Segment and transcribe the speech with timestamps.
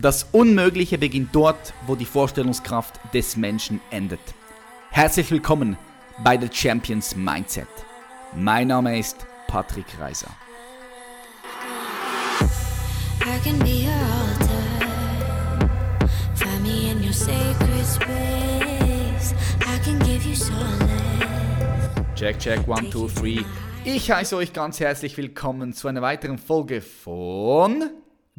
[0.00, 4.20] Das Unmögliche beginnt dort, wo die Vorstellungskraft des Menschen endet.
[4.90, 5.76] Herzlich willkommen
[6.22, 7.66] bei The Champions Mindset.
[8.36, 10.30] Mein Name ist Patrick Reiser.
[22.14, 23.40] Check, check, one, two, three.
[23.84, 27.90] Ich heiße euch ganz herzlich willkommen zu einer weiteren Folge von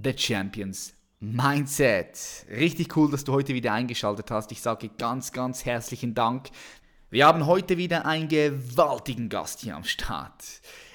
[0.01, 2.45] The Champions Mindset.
[2.49, 4.53] Richtig cool, dass du heute wieder eingeschaltet hast.
[4.53, 6.47] Ich sage ganz, ganz herzlichen Dank.
[7.09, 10.45] Wir haben heute wieder einen gewaltigen Gast hier am Start.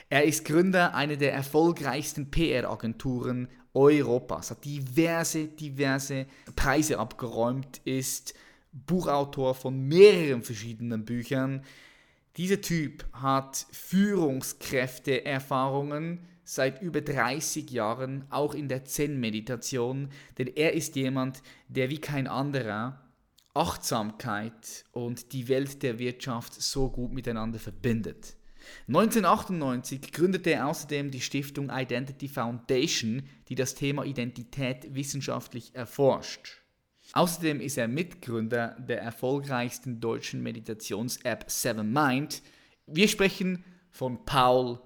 [0.09, 6.25] Er ist Gründer einer der erfolgreichsten PR-Agenturen Europas, hat diverse, diverse
[6.56, 8.33] Preise abgeräumt, ist
[8.72, 11.62] Buchautor von mehreren verschiedenen Büchern.
[12.38, 20.97] Dieser Typ hat Führungskräfte-Erfahrungen seit über 30 Jahren, auch in der Zen-Meditation, denn er ist
[20.97, 23.01] jemand, der wie kein anderer
[23.55, 28.36] Achtsamkeit und die Welt der Wirtschaft so gut miteinander verbindet.
[28.89, 36.61] 1998 gründete er außerdem die Stiftung Identity Foundation, die das Thema Identität wissenschaftlich erforscht.
[37.12, 42.42] Außerdem ist er Mitgründer der erfolgreichsten deutschen Meditations-App Seven Mind.
[42.86, 44.81] Wir sprechen von Paul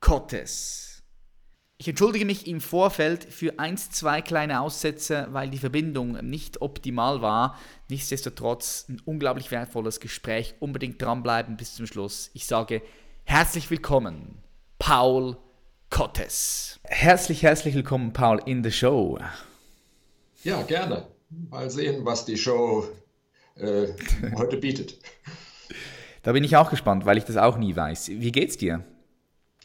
[0.00, 0.95] Kottes.
[1.78, 7.20] Ich entschuldige mich im Vorfeld für eins, zwei kleine Aussätze, weil die Verbindung nicht optimal
[7.20, 7.58] war.
[7.90, 10.54] Nichtsdestotrotz ein unglaublich wertvolles Gespräch.
[10.58, 12.30] Unbedingt dranbleiben bis zum Schluss.
[12.32, 12.80] Ich sage
[13.24, 14.38] herzlich willkommen,
[14.78, 15.36] Paul
[15.90, 16.80] Kottes.
[16.84, 19.18] Herzlich, herzlich willkommen, Paul, in the show.
[20.44, 21.06] Ja, gerne.
[21.50, 22.88] Mal sehen, was die Show
[23.56, 23.88] äh,
[24.34, 24.98] heute bietet.
[26.22, 28.08] Da bin ich auch gespannt, weil ich das auch nie weiß.
[28.08, 28.82] Wie geht's dir?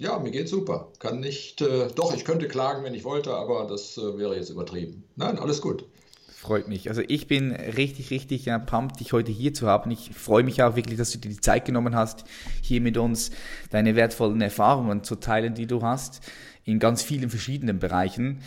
[0.02, 0.88] Ja, mir geht's super.
[0.98, 4.50] Kann nicht, äh, doch, ich könnte klagen, wenn ich wollte, aber das äh, wäre jetzt
[4.50, 5.04] übertrieben.
[5.16, 5.86] Nein, alles gut.
[6.28, 6.90] Freut mich.
[6.90, 9.92] Also ich bin richtig, richtig ja, pumped, dich heute hier zu haben.
[9.92, 12.24] Ich freue mich auch wirklich, dass du dir die Zeit genommen hast,
[12.64, 13.30] hier mit uns
[13.70, 16.22] deine wertvollen Erfahrungen zu teilen, die du hast,
[16.66, 18.42] in ganz vielen verschiedenen Bereichen.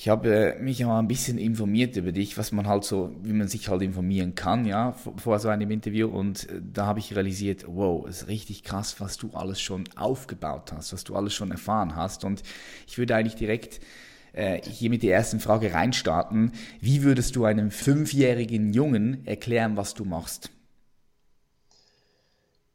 [0.00, 3.32] Ich habe äh, mich auch ein bisschen informiert über dich, was man halt so, wie
[3.32, 6.06] man sich halt informieren kann, ja, vor, so einem Interview.
[6.06, 9.82] Und äh, da habe ich realisiert, wow, es ist richtig krass, was du alles schon
[9.96, 12.24] aufgebaut hast, was du alles schon erfahren hast.
[12.24, 12.44] Und
[12.86, 13.80] ich würde eigentlich direkt
[14.34, 16.52] äh, hier mit der ersten Frage reinstarten.
[16.80, 20.52] Wie würdest du einem fünfjährigen Jungen erklären, was du machst?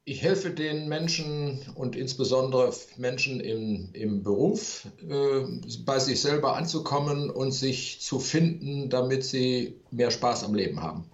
[0.05, 5.45] Ich helfe den Menschen und insbesondere Menschen im, im Beruf, äh,
[5.85, 11.05] bei sich selber anzukommen und sich zu finden, damit sie mehr Spaß am Leben haben.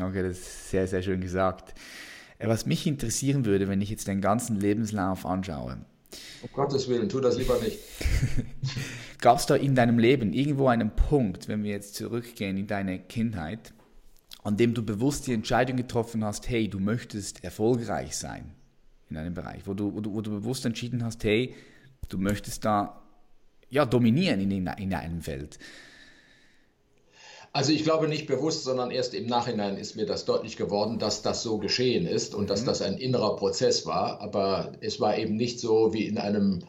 [0.00, 1.74] Okay, das ist sehr, sehr schön gesagt.
[2.38, 5.78] Äh, was mich interessieren würde, wenn ich jetzt den ganzen Lebenslauf anschaue.
[6.42, 7.80] Um Gottes Willen, tu das lieber nicht.
[9.20, 13.00] Gab es da in deinem Leben irgendwo einen Punkt, wenn wir jetzt zurückgehen in deine
[13.00, 13.72] Kindheit,
[14.46, 18.54] an dem du bewusst die Entscheidung getroffen hast, hey, du möchtest erfolgreich sein
[19.10, 21.52] in einem Bereich, wo du, wo du, wo du bewusst entschieden hast, hey,
[22.08, 23.02] du möchtest da
[23.70, 25.58] ja, dominieren in, in, in einem Feld.
[27.52, 31.22] Also ich glaube nicht bewusst, sondern erst im Nachhinein ist mir das deutlich geworden, dass
[31.22, 32.46] das so geschehen ist und mhm.
[32.46, 34.20] dass das ein innerer Prozess war.
[34.20, 36.62] Aber es war eben nicht so wie in einem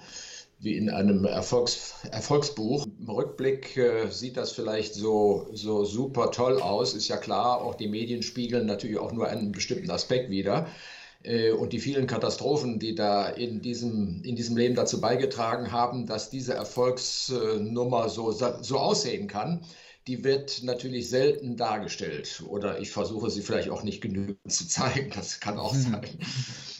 [0.59, 2.85] wie in einem Erfolgs Erfolgsbuch.
[2.99, 7.61] Im Rückblick äh, sieht das vielleicht so, so super toll aus, ist ja klar.
[7.61, 10.67] Auch die Medien spiegeln natürlich auch nur einen bestimmten Aspekt wider.
[11.23, 16.07] Äh, und die vielen Katastrophen, die da in diesem, in diesem Leben dazu beigetragen haben,
[16.07, 19.63] dass diese Erfolgsnummer so, so aussehen kann,
[20.07, 22.41] die wird natürlich selten dargestellt.
[22.47, 25.11] Oder ich versuche sie vielleicht auch nicht genügend zu zeigen.
[25.13, 26.07] Das kann auch sein.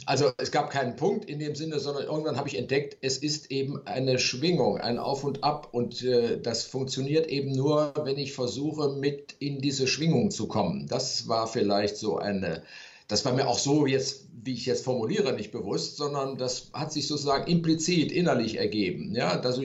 [0.07, 3.51] Also es gab keinen Punkt in dem Sinne, sondern irgendwann habe ich entdeckt, es ist
[3.51, 5.67] eben eine Schwingung, ein Auf und Ab.
[5.73, 10.87] Und äh, das funktioniert eben nur, wenn ich versuche, mit in diese Schwingung zu kommen.
[10.87, 12.63] Das war vielleicht so eine,
[13.09, 16.93] das war mir auch so jetzt, wie ich jetzt formuliere, nicht bewusst, sondern das hat
[16.93, 19.13] sich sozusagen implizit, innerlich ergeben.
[19.13, 19.59] Ja, dass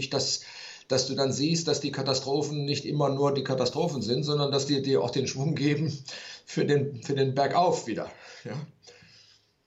[0.89, 4.67] dass du dann siehst, dass die Katastrophen nicht immer nur die Katastrophen sind, sondern dass
[4.67, 5.97] die dir auch den Schwung geben
[6.45, 8.11] für den, für den Bergauf wieder.
[8.45, 8.55] Ja.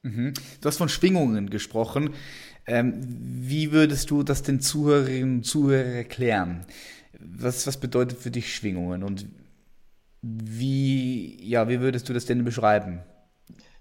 [0.05, 0.33] Mhm.
[0.61, 2.11] Du hast von Schwingungen gesprochen.
[2.67, 6.65] Ähm, wie würdest du das den Zuhörerinnen und Zuhörern erklären?
[7.19, 9.25] Was, was bedeutet für dich Schwingungen und
[10.21, 13.01] wie, ja, wie würdest du das denn beschreiben?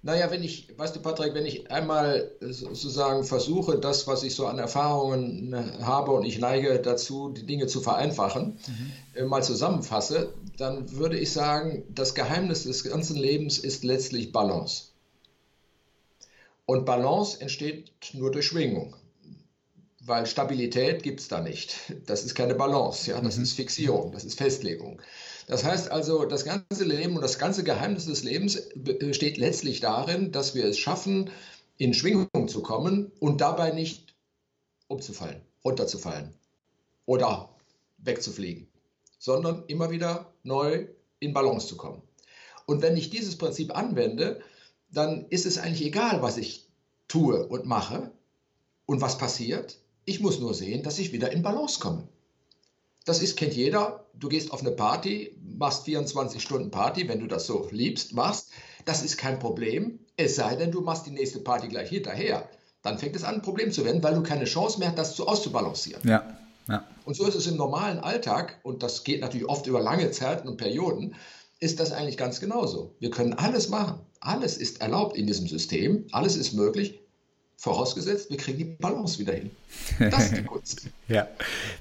[0.03, 4.47] Naja, wenn ich, weißt du, Patrick, wenn ich einmal sozusagen versuche, das, was ich so
[4.47, 8.93] an Erfahrungen äh, habe und ich neige dazu, die Dinge zu vereinfachen, mhm.
[9.15, 14.94] Äh, mal zusammenfasse, dann würde ich sagen, das Geheimnis des ganzen Lebens ist letztlich Balance.
[16.67, 18.97] Und Balance entsteht nur durch Schwingung,
[20.01, 21.77] weil Stabilität gibt es da nicht.
[22.07, 23.43] Das ist keine Balance, ja, das mhm.
[23.43, 25.01] ist Fixierung, das ist Festlegung.
[25.47, 30.33] Das heißt also, das ganze Leben und das ganze Geheimnis des Lebens besteht letztlich darin,
[30.33, 31.31] dass wir es schaffen,
[31.77, 34.15] in Schwingung zu kommen und dabei nicht
[34.89, 36.35] umzufallen, runterzufallen
[37.05, 37.51] oder
[37.99, 38.69] wegzufliegen,
[39.19, 40.87] sondern immer wieder neu
[41.21, 42.03] in Balance zu kommen.
[42.67, 44.41] Und wenn ich dieses Prinzip anwende,
[44.97, 46.69] dann ist es eigentlich egal, was ich
[47.09, 48.11] tue und mache
[48.87, 49.79] und was passiert.
[50.05, 52.09] Ich muss nur sehen, dass ich wieder in Balance komme.
[53.05, 54.07] Das ist, kennt jeder.
[54.15, 58.51] Du gehst auf eine Party, machst 24 Stunden Party, wenn du das so liebst, machst.
[58.85, 59.99] Das ist kein Problem.
[60.17, 62.49] Es sei denn, du machst die nächste Party gleich hinterher.
[62.83, 65.17] Dann fängt es an, ein Problem zu werden, weil du keine Chance mehr hast, das
[65.17, 66.07] zu auszubalancieren.
[66.09, 66.39] Ja,
[66.69, 66.85] ja.
[67.05, 70.49] Und so ist es im normalen Alltag, und das geht natürlich oft über lange Zeiten
[70.49, 71.15] und Perioden,
[71.61, 72.95] ist das eigentlich ganz genauso.
[73.01, 74.01] Wir können alles machen.
[74.25, 76.07] Alles ist erlaubt in diesem System.
[76.11, 76.99] Alles ist möglich.
[77.57, 79.51] Vorausgesetzt, wir kriegen die Balance wieder hin.
[79.99, 80.89] Das ist die Kunst.
[81.09, 81.29] ja,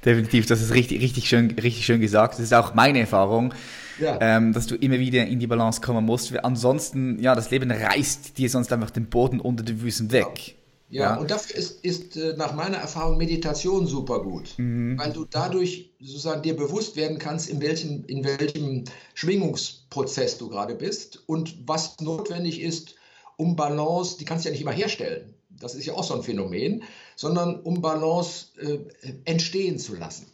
[0.06, 0.46] definitiv.
[0.46, 2.36] Das ist richtig, richtig, schön, richtig schön gesagt.
[2.36, 3.54] Das ist auch meine Erfahrung,
[4.00, 4.18] ja.
[4.22, 6.34] ähm, dass du immer wieder in die Balance kommen musst.
[6.38, 10.48] Ansonsten, ja, das Leben reißt dir sonst einfach den Boden unter den Füßen weg.
[10.48, 10.54] Ja,
[11.00, 11.16] ja.
[11.18, 14.98] und dafür ist, ist äh, nach meiner Erfahrung Meditation super gut, mhm.
[14.98, 20.76] weil du dadurch sozusagen dir bewusst werden kannst, in welchem, in welchem Schwingungsprozess du gerade
[20.76, 22.96] bist und was notwendig ist,
[23.38, 26.24] um Balance, die kannst du ja nicht immer herstellen das ist ja auch so ein
[26.24, 26.84] Phänomen,
[27.16, 28.80] sondern um Balance äh,
[29.26, 30.28] entstehen zu lassen.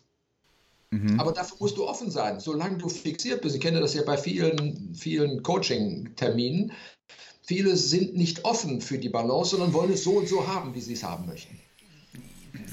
[0.91, 1.19] Mhm.
[1.19, 3.55] Aber dafür musst du offen sein, solange du fixiert bist.
[3.55, 6.71] Ich kenne das ja bei vielen, vielen Coaching-Terminen.
[7.49, 10.81] Viele sind nicht offen für die Balance, sondern wollen es so und so haben, wie
[10.81, 11.59] sie es haben möchten.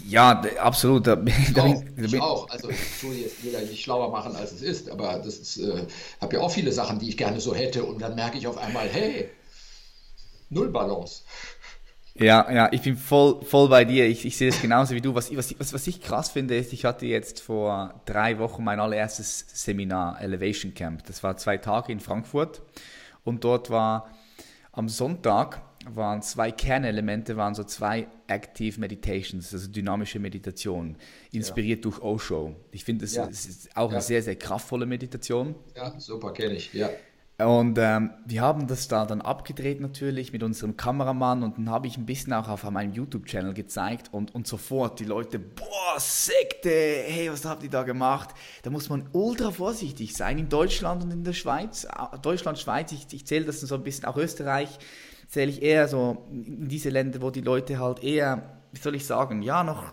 [0.07, 1.07] Ja, absolut.
[1.07, 1.83] Ich auch.
[1.97, 2.51] Ich auch.
[2.51, 5.87] Also ich tue jetzt wieder nicht schlauer machen, als es ist, aber das äh,
[6.21, 8.59] habe ja auch viele Sachen, die ich gerne so hätte und dann merke ich auf
[8.59, 9.31] einmal, hey,
[10.51, 11.23] null Balance.
[12.13, 14.05] Ja, ja, ich bin voll, voll bei dir.
[14.05, 15.15] Ich, ich sehe es genauso wie du.
[15.15, 19.47] Was, was, was ich krass finde, ist, ich hatte jetzt vor drei Wochen mein allererstes
[19.55, 21.07] Seminar, Elevation Camp.
[21.07, 22.61] Das war zwei Tage in Frankfurt.
[23.25, 24.11] Und dort war
[24.77, 30.97] am Sonntag waren zwei Kernelemente, waren so zwei Active Meditations, also dynamische Meditation,
[31.33, 31.83] inspiriert ja.
[31.83, 32.55] durch Osho.
[32.73, 33.25] Ich finde, das ja.
[33.25, 35.55] ist auch eine sehr, sehr kraftvolle Meditation.
[35.75, 36.91] Ja, super, kenne ich, ja.
[37.39, 41.87] Und ähm, wir haben das da dann abgedreht natürlich mit unserem Kameramann und dann habe
[41.87, 46.71] ich ein bisschen auch auf meinem YouTube-Channel gezeigt und, und sofort die Leute, boah, Sekte,
[46.71, 48.31] hey, was habt ihr da gemacht?
[48.63, 51.87] Da muss man ultra vorsichtig sein in Deutschland und in der Schweiz.
[52.23, 54.79] Deutschland, Schweiz, ich, ich zähle das so ein bisschen, auch Österreich
[55.29, 59.07] zähle ich eher so in diese Länder, wo die Leute halt eher, wie soll ich
[59.07, 59.93] sagen, ja, noch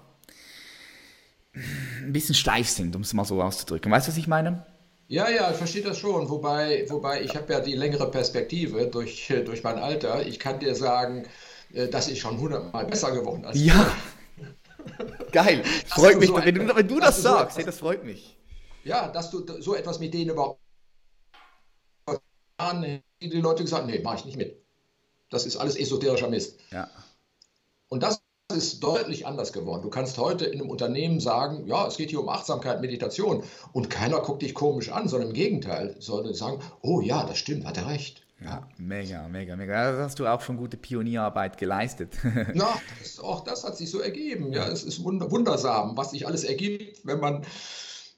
[1.56, 3.92] ein bisschen steif sind, um es mal so auszudrücken.
[3.92, 4.66] Weißt du, was ich meine?
[5.14, 6.28] Ja, ja, ich verstehe das schon.
[6.28, 10.26] Wobei, wobei ich habe ja die längere Perspektive durch, durch mein Alter.
[10.26, 11.28] Ich kann dir sagen,
[11.72, 13.64] äh, dass ich schon hundertmal besser geworden bin.
[13.64, 13.96] Ja.
[15.32, 15.64] Geil.
[15.86, 17.54] Freut mich, so wenn, du, wenn du das sagst.
[17.54, 18.36] So hey, das freut mich.
[18.86, 20.60] Ja, dass du so etwas mit denen überhaupt
[23.22, 24.66] die Leute gesagt, nee, mache ich nicht mit.
[25.30, 26.60] Das ist alles esoterischer Mist.
[26.72, 26.90] Ja.
[27.88, 28.20] Und das
[28.54, 29.82] ist deutlich anders geworden.
[29.84, 33.90] Du kannst heute in einem Unternehmen sagen, ja, es geht hier um Achtsamkeit, Meditation und
[33.90, 37.78] keiner guckt dich komisch an, sondern im Gegenteil, sondern sagen, oh ja, das stimmt, hat
[37.78, 38.24] er recht.
[38.44, 39.92] Ja, mega, mega, mega.
[39.94, 42.14] Da hast du auch schon gute Pionierarbeit geleistet.
[42.54, 44.52] ja, das, auch das hat sich so ergeben.
[44.52, 47.46] Ja, es ist wundersam, was sich alles ergibt, wenn man,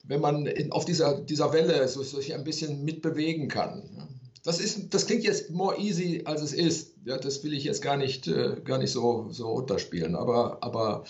[0.03, 3.83] wenn man in, auf dieser, dieser Welle so, sich ein bisschen mitbewegen kann
[4.45, 6.93] das, ist, das klingt jetzt more easy, als es ist.
[7.03, 10.15] Ja, das will ich jetzt gar nicht, äh, gar nicht so, so runterspielen.
[10.15, 11.03] Aber, aber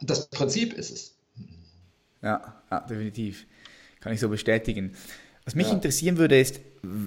[0.00, 1.14] das Prinzip ist es.
[2.22, 3.46] Ja, ja definitiv.
[3.98, 4.92] Kann ich so bestätigen.
[5.44, 5.74] Was mich ja.
[5.74, 6.60] interessieren würde, ist,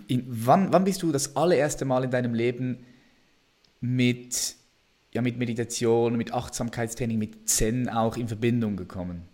[0.07, 2.85] in, wann, wann bist du das allererste Mal in deinem Leben
[3.79, 4.55] mit,
[5.13, 9.32] ja, mit Meditation, mit Achtsamkeitstraining, mit Zen auch in Verbindung gekommen?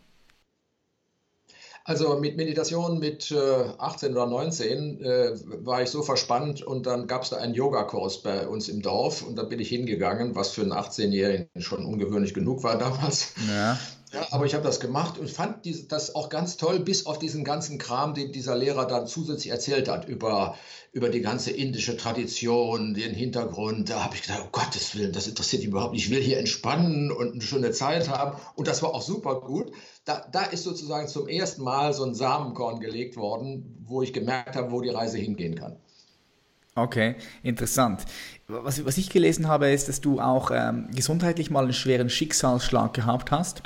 [1.86, 3.36] Also mit Meditation mit äh,
[3.78, 5.32] 18 oder 19 äh,
[5.66, 9.24] war ich so verspannt und dann gab es da einen Yogakurs bei uns im Dorf
[9.24, 13.34] und da bin ich hingegangen, was für einen 18-Jährigen schon ungewöhnlich genug war damals.
[13.48, 13.80] Ja.
[14.12, 17.44] Ja, aber ich habe das gemacht und fand das auch ganz toll, bis auf diesen
[17.44, 20.56] ganzen Kram, den dieser Lehrer dann zusätzlich erzählt hat über,
[20.92, 23.90] über die ganze indische Tradition, den Hintergrund.
[23.90, 26.06] Da habe ich gedacht, um Gottes Willen, das interessiert mich überhaupt nicht.
[26.06, 28.40] Ich will hier entspannen und eine schöne Zeit haben.
[28.56, 29.72] Und das war auch super gut
[30.10, 34.56] da, da ist sozusagen zum ersten Mal so ein Samenkorn gelegt worden, wo ich gemerkt
[34.56, 35.78] habe, wo die Reise hingehen kann.
[36.74, 38.06] Okay, interessant.
[38.48, 42.94] Was, was ich gelesen habe, ist, dass du auch ähm, gesundheitlich mal einen schweren Schicksalsschlag
[42.94, 43.62] gehabt hast.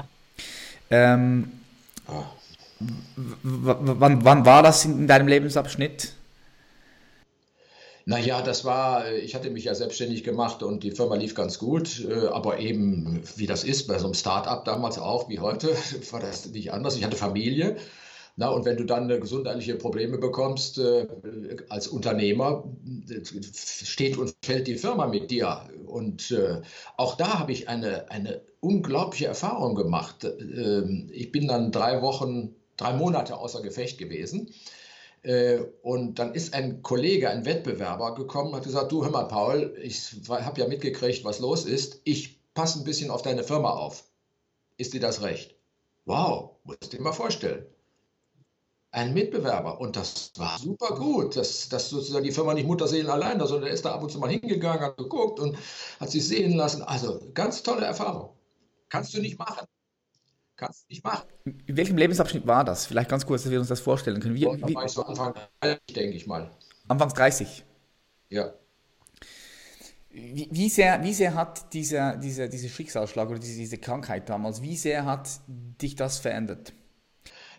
[0.94, 1.52] Ähm.
[3.44, 6.14] Wann, wann war das in deinem Lebensabschnitt?
[8.06, 11.58] Naja, das war, äh, ich hatte mich ja selbstständig gemacht und die Firma lief ganz
[11.58, 15.70] gut, äh, aber eben, wie das ist, bei so einem Start-up damals auch, wie heute,
[16.12, 16.98] war das nicht anders.
[16.98, 17.78] Ich hatte Familie
[18.36, 21.06] Na, und wenn du dann gesundheitliche Probleme bekommst äh,
[21.70, 22.64] als Unternehmer,
[23.54, 25.70] steht und fällt die Firma mit dir.
[25.86, 26.62] Und äh,
[26.98, 30.24] auch da habe ich eine, eine unglaubliche Erfahrung gemacht.
[30.24, 34.52] Äh, ich bin dann drei Wochen, drei Monate außer Gefecht gewesen.
[35.22, 39.28] Äh, und dann ist ein Kollege, ein Wettbewerber gekommen und hat gesagt, du hör mal,
[39.28, 42.02] Paul, ich habe ja mitgekriegt, was los ist.
[42.04, 44.06] Ich passe ein bisschen auf deine Firma auf.
[44.78, 45.56] Ist dir das recht?
[46.06, 47.68] Wow, musst du dir mal vorstellen
[48.94, 49.82] ein Mitbewerber.
[49.82, 53.68] Und das war super gut, dass, dass sozusagen die Firma nicht Mutterseelen allein da, sondern
[53.68, 55.58] er ist da ab und zu mal hingegangen, hat geguckt und
[56.00, 56.84] hat sich sehen lassen.
[56.84, 58.30] Also ganz tolle Erfahrung.
[58.90, 59.66] Kannst du nicht machen.
[60.56, 61.24] Kannst du nicht machen.
[61.66, 62.86] In welchem Lebensabschnitt war das?
[62.86, 64.36] Vielleicht ganz kurz, dass wir uns das vorstellen können.
[64.36, 66.52] Wie, da war ich so Anfang 30, denke ich mal.
[66.88, 67.66] Anfangs 30?
[68.30, 68.54] Ja.
[70.12, 74.62] Wie, wie, sehr, wie sehr hat dieser, dieser, dieser Schicksalsschlag oder diese, diese Krankheit damals,
[74.62, 76.74] wie sehr hat dich das verändert?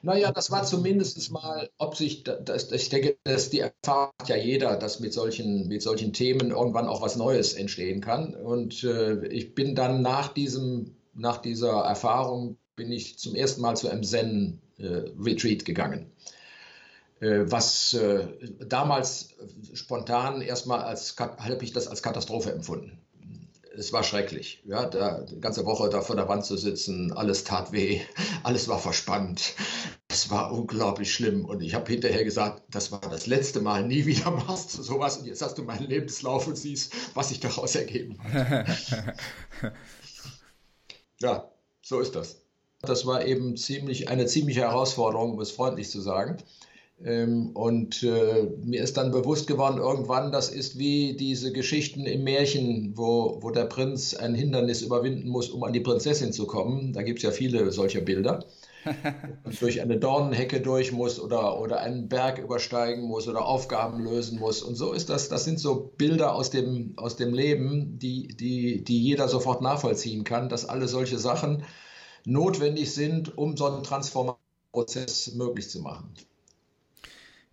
[0.05, 4.77] Naja, das war zumindest mal, ob sich, das, ich denke, dass die erfahrt ja jeder,
[4.77, 8.35] dass mit solchen, mit solchen Themen irgendwann auch was Neues entstehen kann.
[8.35, 13.79] Und äh, ich bin dann nach, diesem, nach dieser Erfahrung, bin ich zum ersten Mal
[13.79, 16.13] zu einem Zen-Retreat äh, gegangen.
[17.21, 18.29] Was äh,
[18.69, 19.31] damals
[19.73, 23.04] spontan erstmal als, habe ich das als Katastrophe empfunden
[23.77, 24.63] es war schrecklich.
[24.65, 28.01] Ja, da, die ganze Woche da vor der Wand zu sitzen, alles tat weh,
[28.43, 29.55] alles war verspannt.
[30.09, 31.45] Es war unglaublich schlimm.
[31.45, 35.19] Und ich habe hinterher gesagt, das war das letzte Mal, nie wieder machst du sowas.
[35.19, 38.67] Und jetzt hast du meinen Lebenslauf und siehst, was sich daraus ergeben hat.
[41.21, 41.51] ja,
[41.83, 42.43] so ist das.
[42.83, 46.37] Das war eben ziemlich, eine ziemliche Herausforderung, um es freundlich zu sagen.
[47.05, 52.25] Ähm, und äh, mir ist dann bewusst geworden, irgendwann, das ist wie diese Geschichten im
[52.25, 56.95] Märchen, wo, wo der Prinz ein Hindernis überwinden muss, um an die Prinzessin zu kommen.
[56.95, 58.45] Da gibt es ja viele solcher Bilder.
[59.45, 64.39] und durch eine Dornenhecke durch muss oder, oder einen Berg übersteigen muss oder Aufgaben lösen
[64.39, 64.63] muss.
[64.63, 68.83] Und so ist das, das sind so Bilder aus dem, aus dem Leben, die, die,
[68.83, 71.65] die jeder sofort nachvollziehen kann, dass alle solche Sachen
[72.25, 76.11] notwendig sind, um so einen Transformationsprozess möglich zu machen.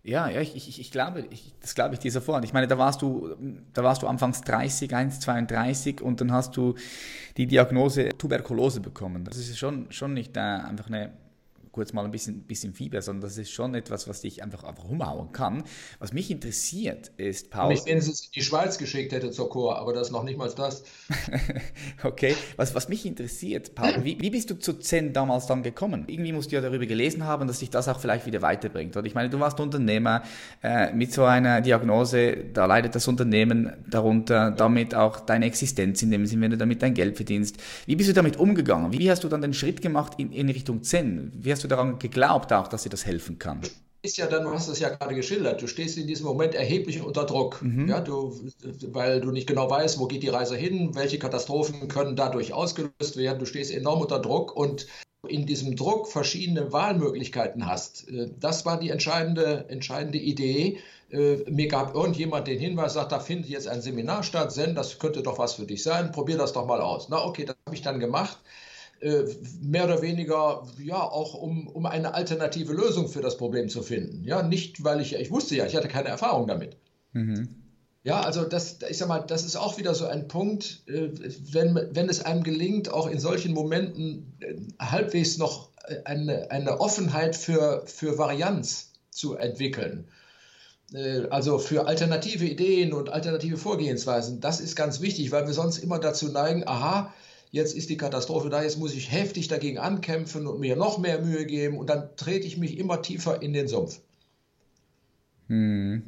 [0.04, 2.44] Ja, ja, ich, ich, ich glaube, ich, das glaube ich dir sofort.
[2.44, 3.36] Ich meine, da warst du,
[3.72, 6.74] da warst du anfangs 30, 1, 32 und dann hast du
[7.36, 9.24] die Diagnose Tuberkulose bekommen.
[9.24, 11.12] Das ist schon, schon nicht äh, einfach eine
[11.72, 14.84] kurz mal ein bisschen, bisschen Fieber, sondern das ist schon etwas, was dich einfach, einfach
[14.84, 15.64] umhauen kann.
[15.98, 17.70] Was mich interessiert ist, Paul.
[17.70, 20.38] Wenn ich wenigstens in die Schweiz geschickt hätte zur Chor, aber das ist noch nicht
[20.38, 20.84] mal das.
[22.04, 26.04] okay, was, was mich interessiert, Paul, wie, wie bist du zu Zen damals dann gekommen?
[26.06, 28.96] Irgendwie musst du ja darüber gelesen haben, dass sich das auch vielleicht wieder weiterbringt.
[28.96, 30.22] Oder ich meine, du warst Unternehmer
[30.62, 36.10] äh, mit so einer Diagnose, da leidet das Unternehmen darunter, damit auch deine Existenz in
[36.10, 37.56] dem Sinne, wenn du damit dein Geld verdienst.
[37.86, 38.92] Wie bist du damit umgegangen?
[38.92, 41.32] Wie hast du dann den Schritt gemacht in, in Richtung Zen?
[41.34, 43.60] Wie hast hast du daran geglaubt auch, dass dir das helfen kann?
[44.04, 47.00] ist ja dann, du hast es ja gerade geschildert, du stehst in diesem Moment erheblich
[47.02, 47.88] unter Druck, mhm.
[47.88, 48.36] ja, du,
[48.88, 53.16] weil du nicht genau weißt, wo geht die Reise hin, welche Katastrophen können dadurch ausgelöst
[53.16, 54.88] werden, du stehst enorm unter Druck und
[55.28, 58.08] in diesem Druck verschiedene Wahlmöglichkeiten hast.
[58.08, 60.80] Äh, das war die entscheidende, entscheidende Idee.
[61.10, 64.98] Äh, mir gab irgendjemand den Hinweis, sagt, da findet jetzt ein Seminar statt, Zen, das
[64.98, 67.08] könnte doch was für dich sein, probier das doch mal aus.
[67.08, 68.38] Na okay, das habe ich dann gemacht.
[69.02, 69.24] Äh,
[69.60, 74.22] mehr oder weniger ja auch um, um eine alternative Lösung für das Problem zu finden.
[74.22, 76.76] Ja, nicht, weil ich, ich wusste ja, ich hatte keine Erfahrung damit.
[77.12, 77.48] Mhm.
[78.04, 81.08] Ja, also das, ich sag mal, das ist auch wieder so ein Punkt, äh,
[81.50, 85.70] wenn, wenn es einem gelingt, auch in solchen Momenten äh, halbwegs noch
[86.04, 90.06] eine, eine Offenheit für, für Varianz zu entwickeln.
[91.30, 95.98] Also für alternative Ideen und alternative Vorgehensweisen, das ist ganz wichtig, weil wir sonst immer
[95.98, 97.12] dazu neigen, aha,
[97.52, 101.20] jetzt ist die Katastrophe da, jetzt muss ich heftig dagegen ankämpfen und mir noch mehr
[101.20, 104.00] Mühe geben und dann trete ich mich immer tiefer in den Sumpf.
[105.48, 106.02] Hm.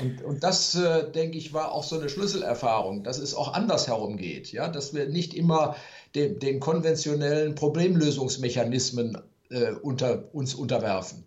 [0.00, 4.16] Und, und, das, äh, denke ich, war auch so eine Schlüsselerfahrung, dass es auch andersherum
[4.16, 4.68] geht, ja?
[4.68, 5.76] dass wir nicht immer
[6.14, 9.18] den, den konventionellen Problemlösungsmechanismen
[9.50, 11.24] äh, unter, uns unterwerfen.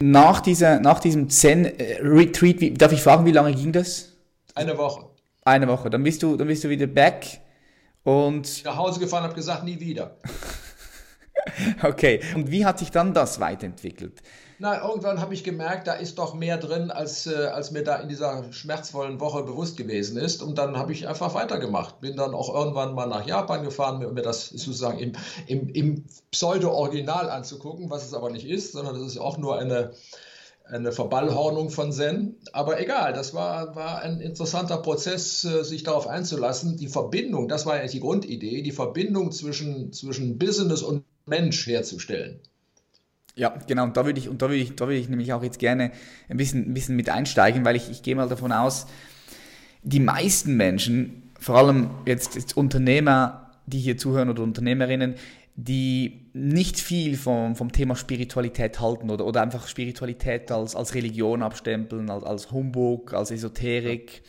[0.00, 4.12] Nach, dieser, nach diesem Zen-Retreat, darf ich fragen, wie lange ging das?
[4.54, 5.06] Eine Woche.
[5.44, 5.90] Eine Woche.
[5.90, 7.40] Dann bist du, dann bist du wieder back
[8.04, 10.16] und nach Hause gefahren, habe gesagt, nie wieder.
[11.82, 12.20] okay.
[12.34, 14.22] Und wie hat sich dann das weiterentwickelt?
[14.60, 17.96] Na, irgendwann habe ich gemerkt, da ist doch mehr drin, als, äh, als mir da
[17.96, 20.42] in dieser schmerzvollen Woche bewusst gewesen ist.
[20.42, 22.00] Und dann habe ich einfach weitergemacht.
[22.00, 25.12] Bin dann auch irgendwann mal nach Japan gefahren, um mir das sozusagen im,
[25.48, 29.92] im, im Pseudo-Original anzugucken, was es aber nicht ist, sondern das ist auch nur eine,
[30.64, 32.36] eine Verballhornung von Zen.
[32.52, 36.76] Aber egal, das war, war ein interessanter Prozess, äh, sich darauf einzulassen.
[36.76, 42.40] Die Verbindung, das war ja die Grundidee, die Verbindung zwischen, zwischen Business und Mensch herzustellen.
[43.36, 45.42] Ja, genau, und da würde ich, und da würde ich, da würde ich nämlich auch
[45.42, 45.90] jetzt gerne
[46.28, 48.86] ein bisschen, ein bisschen mit einsteigen, weil ich, ich gehe mal davon aus,
[49.82, 55.16] die meisten Menschen, vor allem jetzt, jetzt Unternehmer, die hier zuhören oder Unternehmerinnen,
[55.56, 61.42] die nicht viel vom, vom Thema Spiritualität halten oder, oder einfach Spiritualität als, als Religion
[61.42, 64.22] abstempeln, als, als Humbug, als Esoterik.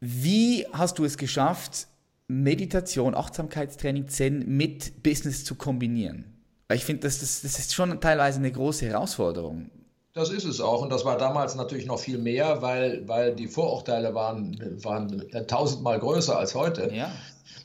[0.00, 1.86] Wie hast du es geschafft,
[2.28, 6.24] Meditation, Achtsamkeitstraining, Zen mit Business zu kombinieren?
[6.72, 9.70] Ich finde, das, das, das ist schon teilweise eine große Herausforderung.
[10.14, 10.82] Das ist es auch.
[10.82, 15.98] Und das war damals natürlich noch viel mehr, weil, weil die Vorurteile waren, waren tausendmal
[15.98, 16.92] größer als heute.
[16.94, 17.10] Ja.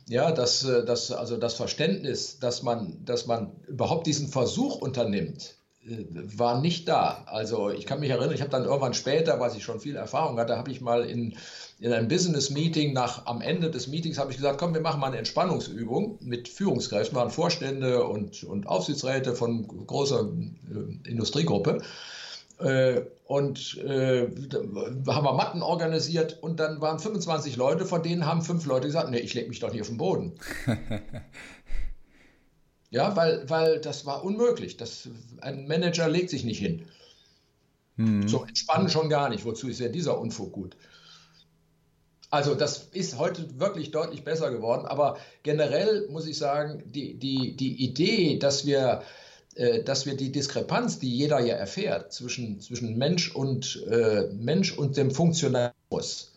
[0.09, 6.05] Ja, das, das, also das Verständnis, dass man, dass man überhaupt diesen Versuch unternimmt, äh,
[6.13, 7.25] war nicht da.
[7.25, 10.39] Also ich kann mich erinnern, ich habe dann irgendwann später, weil ich schon viel Erfahrung
[10.39, 11.35] hatte, habe ich mal in,
[11.79, 15.07] in einem Business-Meeting, nach am Ende des Meetings habe ich gesagt, komm, wir machen mal
[15.07, 21.81] eine Entspannungsübung mit Führungskräften, waren Vorstände und, und Aufsichtsräte von großer äh, Industriegruppe.
[22.59, 24.27] Äh, und äh,
[25.07, 29.11] haben wir Matten organisiert und dann waren 25 Leute, von denen haben fünf Leute gesagt,
[29.11, 30.39] nee, ich lege mich doch nicht auf den Boden.
[32.89, 34.77] ja, weil, weil das war unmöglich.
[34.77, 35.09] Das,
[35.41, 36.85] ein Manager legt sich nicht hin.
[37.97, 38.27] Hm.
[38.27, 39.45] So entspannen schon gar nicht.
[39.45, 40.77] Wozu ist ja dieser Unfug gut?
[42.29, 47.55] Also das ist heute wirklich deutlich besser geworden, aber generell muss ich sagen, die, die,
[47.55, 49.01] die Idee, dass wir
[49.83, 54.97] dass wir die Diskrepanz, die jeder ja erfährt, zwischen, zwischen Mensch, und, äh, Mensch und
[54.97, 56.33] dem Funktionalismus,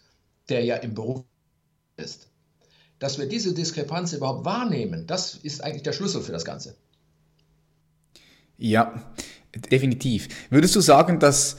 [0.49, 1.25] der ja im Beruf
[1.97, 2.29] ist,
[2.99, 6.77] dass wir diese Diskrepanz überhaupt wahrnehmen, das ist eigentlich der Schlüssel für das Ganze.
[8.59, 9.03] Ja,
[9.71, 10.29] definitiv.
[10.51, 11.57] Würdest du sagen, dass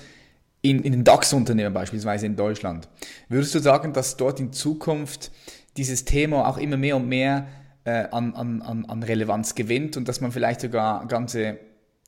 [0.61, 2.87] in, in den DAX-Unternehmen beispielsweise in Deutschland,
[3.27, 5.31] würdest du sagen, dass dort in Zukunft
[5.77, 7.47] dieses Thema auch immer mehr und mehr
[7.83, 11.59] äh, an, an, an Relevanz gewinnt und dass man vielleicht sogar ganze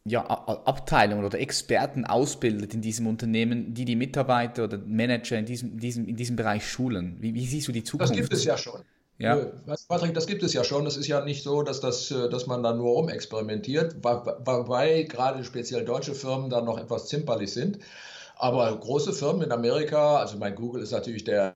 [0.05, 5.79] ja, Abteilungen oder Experten ausbildet in diesem Unternehmen, die die Mitarbeiter oder Manager in diesem,
[5.79, 7.17] diesem, in diesem Bereich schulen.
[7.19, 8.11] Wie, wie siehst du die Zukunft?
[8.11, 8.81] Das gibt es ja schon.
[9.17, 9.37] Ja.
[9.37, 9.51] Äh,
[9.87, 10.83] Patrick, das gibt es ja schon.
[10.83, 15.43] Das ist ja nicht so, dass, das, äh, dass man da nur rumexperimentiert, wobei gerade
[15.45, 17.79] speziell deutsche Firmen da noch etwas zimperlich sind.
[18.35, 21.55] Aber große Firmen in Amerika, also mein Google ist natürlich der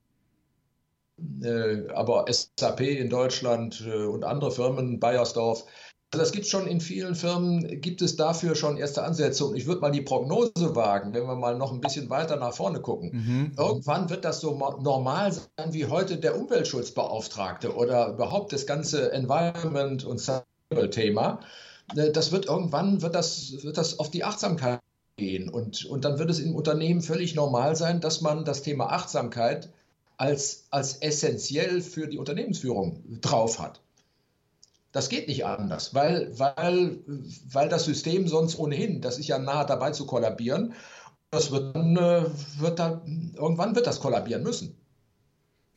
[1.95, 5.65] aber SAP in Deutschland äh, und andere Firmen, Bayersdorf,
[6.13, 9.45] also das gibt es schon in vielen Firmen, gibt es dafür schon erste Ansätze.
[9.45, 12.53] Und ich würde mal die Prognose wagen, wenn wir mal noch ein bisschen weiter nach
[12.53, 13.11] vorne gucken.
[13.13, 13.51] Mhm.
[13.57, 20.05] Irgendwann wird das so normal sein wie heute der Umweltschutzbeauftragte oder überhaupt das ganze Environment-
[20.05, 21.41] und Cyber-Thema.
[21.97, 24.79] Äh, das wird irgendwann, wird das, wird das auf die Achtsamkeit
[25.17, 25.49] gehen.
[25.49, 29.73] Und, und dann wird es im Unternehmen völlig normal sein, dass man das Thema Achtsamkeit
[30.17, 33.81] als, als essentiell für die Unternehmensführung drauf hat.
[34.91, 36.99] Das geht nicht anders, weil, weil,
[37.51, 40.73] weil das System sonst ohnehin, das ist ja nahe dabei zu kollabieren.
[41.29, 42.25] Das wird dann, äh,
[42.57, 43.01] wird da,
[43.35, 44.75] irgendwann wird das kollabieren müssen.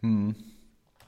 [0.00, 0.34] Hm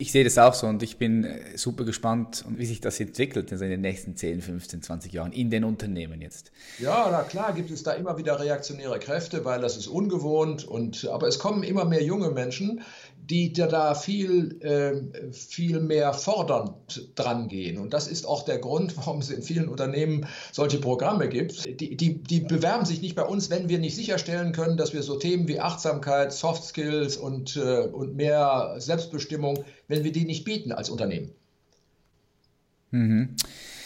[0.03, 3.53] ich sehe das auch so und ich bin äh, super gespannt, wie sich das entwickelt
[3.53, 6.51] also in den nächsten 10, 15, 20 Jahren in den Unternehmen jetzt.
[6.81, 11.07] Ja, na klar gibt es da immer wieder reaktionäre Kräfte, weil das ist ungewohnt und
[11.07, 12.83] aber es kommen immer mehr junge Menschen,
[13.23, 17.79] die da viel, äh, viel mehr fordernd dran gehen.
[17.79, 21.65] Und das ist auch der Grund, warum es in vielen Unternehmen solche Programme gibt.
[21.81, 25.03] Die, die, die bewerben sich nicht bei uns, wenn wir nicht sicherstellen können, dass wir
[25.03, 30.45] so Themen wie Achtsamkeit, Soft Skills und, äh, und mehr Selbstbestimmung, wenn wir die nicht
[30.45, 31.33] bieten als Unternehmen.
[32.91, 33.37] Mhm.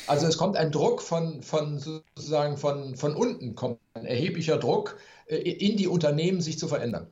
[0.07, 4.97] Also es kommt ein Druck von, von sozusagen von, von unten, kommt ein erheblicher Druck
[5.27, 7.09] äh, in die Unternehmen, sich zu verändern.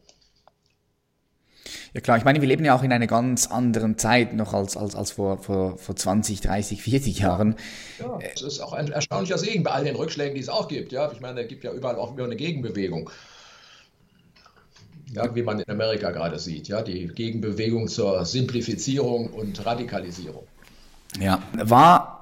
[1.94, 4.76] Ja klar, ich meine, wir leben ja auch in einer ganz anderen Zeit noch als,
[4.76, 7.54] als, als vor, vor, vor 20, 30, 40 Jahren.
[8.00, 10.90] Ja, es ist auch ein erstaunlicher Segen bei all den Rückschlägen, die es auch gibt.
[10.90, 13.11] Ja, ich meine, es gibt ja überall auch wieder eine Gegenbewegung.
[15.12, 20.48] Ja, wie man in Amerika gerade sieht, ja, die Gegenbewegung zur Simplifizierung und Radikalisierung.
[21.20, 22.13] Ja, war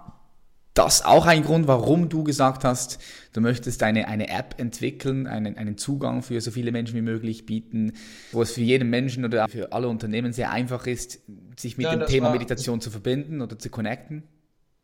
[0.75, 2.99] das auch ein Grund, warum du gesagt hast,
[3.33, 7.45] du möchtest eine, eine App entwickeln, einen, einen Zugang für so viele Menschen wie möglich
[7.45, 7.93] bieten,
[8.33, 11.21] wo es für jeden Menschen oder für alle Unternehmen sehr einfach ist,
[11.59, 14.23] sich mit ja, dem Thema war, Meditation zu verbinden oder zu connecten?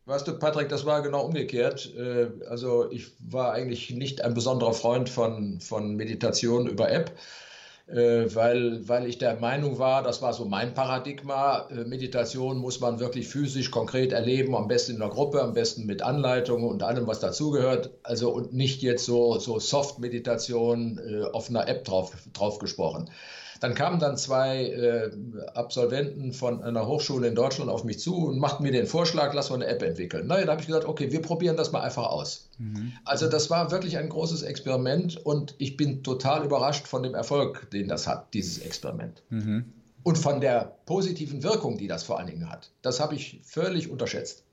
[0.05, 1.91] Weißt du, Patrick, das war genau umgekehrt.
[1.95, 7.11] Äh, also ich war eigentlich nicht ein besonderer Freund von, von Meditation über App
[7.91, 12.99] weil, weil ich der Meinung war, das war so mein Paradigma, äh, Meditation muss man
[12.99, 17.07] wirklich physisch konkret erleben, am besten in der Gruppe, am besten mit Anleitung und allem,
[17.07, 17.89] was dazugehört.
[18.03, 23.09] Also und nicht jetzt so, so Soft-Meditation äh, auf einer App drauf, drauf gesprochen.
[23.59, 25.11] Dann kamen dann zwei äh,
[25.53, 29.49] Absolventen von einer Hochschule in Deutschland auf mich zu und machten mir den Vorschlag, lass
[29.49, 30.27] mal eine App entwickeln.
[30.27, 32.49] Naja, da habe ich gesagt, okay, wir probieren das mal einfach aus.
[32.57, 32.93] Mhm.
[33.03, 37.69] Also das war wirklich ein großes Experiment und ich bin total überrascht von dem Erfolg,
[37.71, 39.23] den das hat, dieses Experiment.
[39.29, 39.73] Mhm.
[40.03, 42.71] Und von der positiven Wirkung, die das vor allen Dingen hat.
[42.81, 44.43] Das habe ich völlig unterschätzt.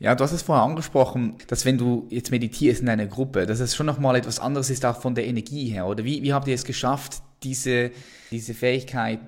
[0.00, 3.58] Ja, du hast es vorher angesprochen, dass wenn du jetzt meditierst in einer Gruppe, dass
[3.58, 5.86] es schon nochmal etwas anderes ist, auch von der Energie her.
[5.86, 7.90] Oder wie, wie habt ihr es geschafft, diese,
[8.30, 9.20] diese Fähigkeit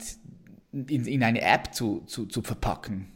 [0.73, 3.09] in, in eine App zu, zu, zu verpacken?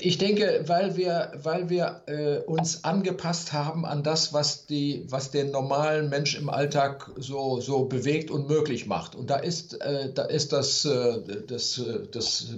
[0.00, 5.30] Ich denke, weil wir, weil wir äh, uns angepasst haben an das, was, die, was
[5.30, 9.14] den normalen Mensch im Alltag so, so bewegt und möglich macht.
[9.14, 12.48] Und da ist, äh, da ist das, äh, das, äh, das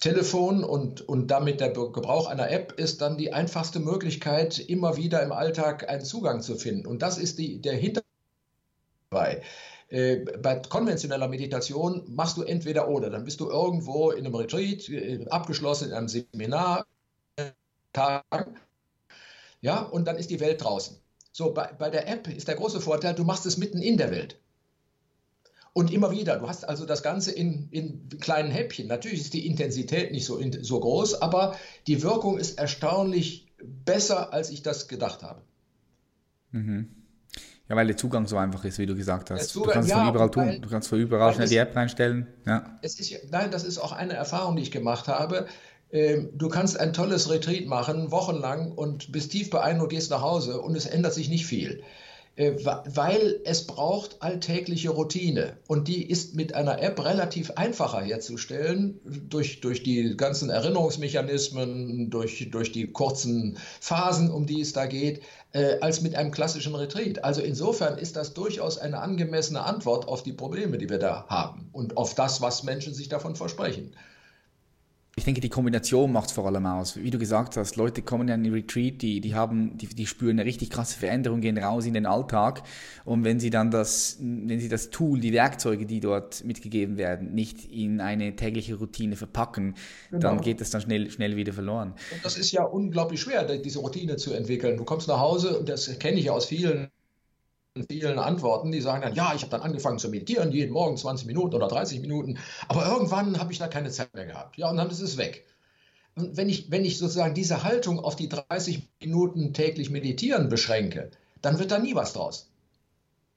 [0.00, 5.22] Telefon und, und damit der Gebrauch einer App ist dann die einfachste Möglichkeit, immer wieder
[5.22, 6.86] im Alltag einen Zugang zu finden.
[6.86, 8.06] Und das ist die, der Hintergrund
[9.10, 9.42] dabei.
[9.90, 13.10] Äh, bei konventioneller Meditation machst du entweder oder.
[13.10, 16.86] Dann bist du irgendwo in einem Retreat, äh, abgeschlossen in einem Seminar,
[17.92, 18.24] Tag,
[19.60, 20.96] ja, und dann ist die Welt draußen.
[21.32, 24.10] So, bei, bei der App ist der große Vorteil, du machst es mitten in der
[24.10, 24.38] Welt.
[25.72, 28.88] Und immer wieder, du hast also das Ganze in, in kleinen Häppchen.
[28.88, 34.50] Natürlich ist die Intensität nicht so, so groß, aber die Wirkung ist erstaunlich besser, als
[34.50, 35.42] ich das gedacht habe.
[36.50, 36.99] Mhm.
[37.70, 39.50] Ja, weil der Zugang so einfach ist, wie du gesagt hast.
[39.50, 40.58] Zugang, du kannst es ja, von überall tun.
[40.60, 42.26] Du kannst von überall schnell die App reinstellen.
[42.44, 42.78] Ja.
[42.82, 45.46] Es ist, nein, das ist auch eine Erfahrung, die ich gemacht habe.
[45.92, 50.60] Ähm, du kannst ein tolles Retreat machen, wochenlang, und bist tief beeindruckt, gehst nach Hause
[50.60, 51.84] und es ändert sich nicht viel.
[52.40, 58.98] Äh, weil es braucht alltägliche Routine und die ist mit einer App relativ einfacher herzustellen
[59.28, 65.20] durch, durch die ganzen Erinnerungsmechanismen, durch, durch die kurzen Phasen, um die es da geht,
[65.52, 67.24] äh, als mit einem klassischen Retreat.
[67.24, 71.68] Also insofern ist das durchaus eine angemessene Antwort auf die Probleme, die wir da haben
[71.72, 73.92] und auf das, was Menschen sich davon versprechen.
[75.20, 76.96] Ich denke, die Kombination macht es vor allem aus.
[76.96, 80.40] Wie du gesagt hast, Leute kommen in einen Retreat, die, die, haben, die, die spüren
[80.40, 82.62] eine richtig krasse Veränderung, gehen raus in den Alltag.
[83.04, 87.34] Und wenn sie dann das, wenn sie das Tool, die Werkzeuge, die dort mitgegeben werden,
[87.34, 89.74] nicht in eine tägliche Routine verpacken,
[90.10, 90.22] genau.
[90.22, 91.92] dann geht das dann schnell, schnell wieder verloren.
[92.12, 94.78] Und das ist ja unglaublich schwer, diese Routine zu entwickeln.
[94.78, 96.88] Du kommst nach Hause, und das kenne ich aus vielen
[97.88, 101.26] vielen Antworten, die sagen dann, ja, ich habe dann angefangen zu meditieren, jeden Morgen 20
[101.26, 104.56] Minuten oder 30 Minuten, aber irgendwann habe ich da keine Zeit mehr gehabt.
[104.56, 105.46] Ja, und dann ist es weg.
[106.16, 111.10] Und wenn ich, wenn ich sozusagen diese Haltung auf die 30 Minuten täglich meditieren beschränke,
[111.40, 112.50] dann wird da nie was draus.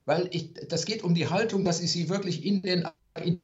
[0.05, 2.87] Weil ich, das geht um die Haltung, dass ich sie wirklich in den
[3.23, 3.39] in,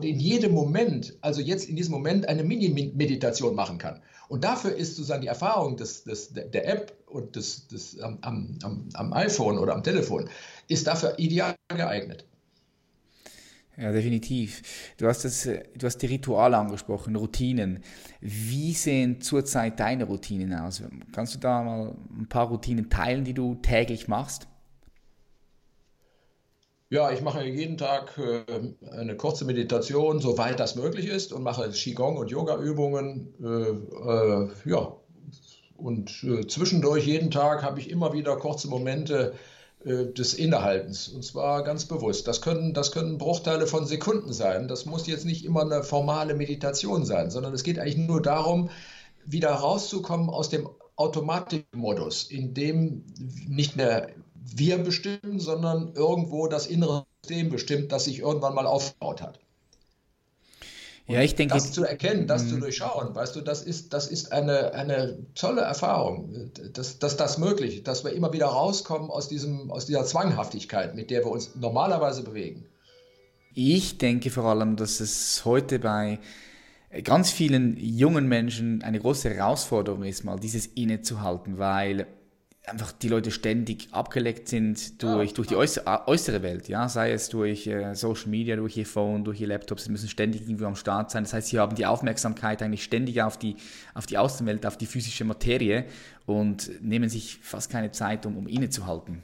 [0.00, 4.02] in jedem Moment, also jetzt in diesem Moment, eine Mini-Meditation machen kann.
[4.32, 8.88] Und dafür ist sozusagen die Erfahrung des, des, der App und des, des, am, am,
[8.94, 10.26] am iPhone oder am Telefon,
[10.68, 12.24] ist dafür ideal geeignet.
[13.76, 14.62] Ja, definitiv.
[14.96, 17.80] Du hast, das, du hast die Rituale angesprochen, Routinen.
[18.22, 20.82] Wie sehen zurzeit deine Routinen aus?
[21.12, 24.48] Kannst du da mal ein paar Routinen teilen, die du täglich machst?
[26.92, 28.44] Ja, ich mache jeden Tag äh,
[28.90, 33.32] eine kurze Meditation, soweit das möglich ist, und mache Qigong und Yoga-Übungen.
[33.42, 33.70] Äh,
[34.10, 34.92] äh, ja,
[35.78, 39.34] und zwischendurch jeden Tag habe ich immer wieder kurze Momente
[39.84, 42.28] des Innehaltens, und zwar ganz bewusst.
[42.28, 44.68] Das können, das können Bruchteile von Sekunden sein.
[44.68, 48.70] Das muss jetzt nicht immer eine formale Meditation sein, sondern es geht eigentlich nur darum,
[49.24, 53.06] wieder rauszukommen aus dem Automatikmodus, in dem
[53.48, 54.10] nicht mehr
[54.44, 59.38] wir bestimmen, sondern irgendwo das innere System bestimmt, das sich irgendwann mal aufgebaut hat.
[61.06, 61.54] Und ja, ich denke.
[61.54, 62.60] Das zu erkennen, das zu mhm.
[62.60, 67.78] durchschauen, weißt du, das ist, das ist eine, eine tolle Erfahrung, dass, dass das möglich
[67.78, 71.54] ist, dass wir immer wieder rauskommen aus, diesem, aus dieser Zwanghaftigkeit, mit der wir uns
[71.56, 72.66] normalerweise bewegen.
[73.54, 76.20] Ich denke vor allem, dass es heute bei
[77.04, 82.06] ganz vielen jungen Menschen eine große Herausforderung ist, mal dieses innezuhalten, weil
[82.64, 85.34] einfach die Leute ständig abgeleckt sind durch, ja.
[85.34, 89.24] durch die äußere, äußere Welt, ja, sei es durch äh, Social Media, durch ihr Phone,
[89.24, 91.24] durch ihr Laptops, sie müssen ständig irgendwo am Start sein.
[91.24, 93.56] Das heißt, sie haben die Aufmerksamkeit eigentlich ständig auf die,
[93.94, 95.86] auf die Außenwelt, auf die physische Materie
[96.26, 99.22] und nehmen sich fast keine Zeit, um, um innezuhalten.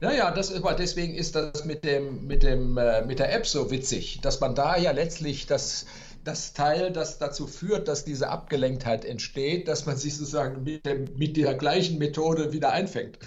[0.00, 4.20] Naja, das, deswegen ist das mit, dem, mit, dem, äh, mit der App so witzig,
[4.20, 5.86] dass man da ja letztlich das,
[6.24, 11.08] das Teil, das dazu führt, dass diese Abgelenktheit entsteht, dass man sich sozusagen mit, dem,
[11.16, 13.18] mit der gleichen Methode wieder einfängt.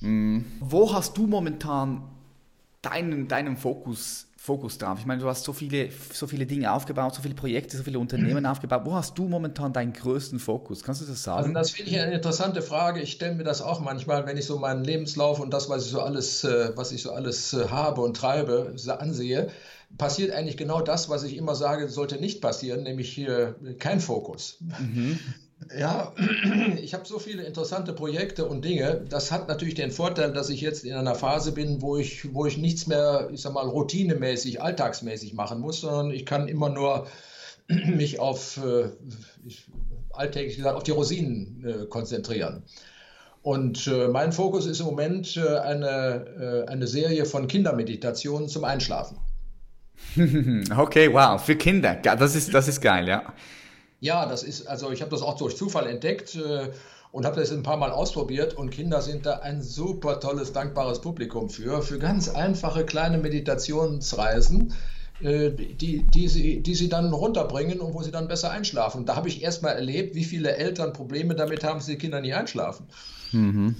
[0.00, 0.46] Mhm.
[0.60, 2.08] Wo hast du momentan
[2.82, 4.98] deinen, deinen Fokus Fokus drauf?
[5.00, 7.98] Ich meine, du hast so viele, so viele Dinge aufgebaut, so viele Projekte, so viele
[7.98, 8.82] Unternehmen aufgebaut.
[8.84, 10.82] Wo hast du momentan deinen größten Fokus?
[10.82, 11.42] Kannst du das sagen?
[11.42, 13.00] Also das finde ich eine interessante Frage.
[13.00, 15.90] Ich stelle mir das auch manchmal, wenn ich so meinen Lebenslauf und das, was ich
[15.90, 19.50] so alles, äh, was ich so alles äh, habe und treibe, ansehe,
[19.96, 24.58] passiert eigentlich genau das, was ich immer sage, sollte nicht passieren, nämlich hier kein Fokus.
[24.60, 25.18] Mhm.
[25.76, 26.14] Ja,
[26.80, 29.04] ich habe so viele interessante Projekte und Dinge.
[29.08, 32.46] Das hat natürlich den Vorteil, dass ich jetzt in einer Phase bin, wo ich, wo
[32.46, 37.08] ich nichts mehr, ich sag mal, routinemäßig, alltagsmäßig machen muss, sondern ich kann immer nur
[37.68, 38.90] mich auf, äh,
[40.12, 42.62] alltäglich gesagt, auf die Rosinen äh, konzentrieren.
[43.42, 48.64] Und äh, mein Fokus ist im Moment äh, eine, äh, eine Serie von Kindermeditationen zum
[48.64, 49.18] Einschlafen.
[50.76, 53.22] Okay, wow, für Kinder, das ist, das ist geil, ja.
[54.00, 56.70] Ja, das ist, also ich habe das auch durch Zufall entdeckt äh,
[57.10, 61.00] und habe das ein paar Mal ausprobiert und Kinder sind da ein super tolles, dankbares
[61.00, 64.72] Publikum für, für ganz einfache kleine Meditationsreisen,
[65.20, 69.04] äh, die, die, sie, die sie dann runterbringen und wo sie dann besser einschlafen.
[69.04, 72.20] Da habe ich erst mal erlebt, wie viele Eltern Probleme damit haben, dass die Kinder
[72.20, 72.86] nie einschlafen.
[73.32, 73.74] Mhm.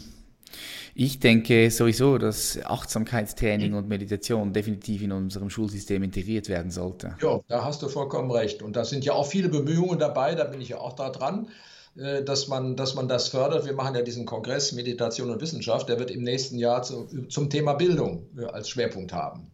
[1.01, 7.15] Ich denke sowieso, dass Achtsamkeitstraining und Meditation definitiv in unserem Schulsystem integriert werden sollte.
[7.23, 8.63] Ja, da hast du vollkommen recht.
[8.63, 11.51] Und da sind ja auch viele Bemühungen dabei, da bin ich ja auch da dran,
[11.97, 13.65] äh, dass man, dass man das fördert.
[13.65, 17.49] Wir machen ja diesen Kongress Meditation und Wissenschaft, der wird im nächsten Jahr zu, zum
[17.49, 19.53] Thema Bildung äh, als Schwerpunkt haben.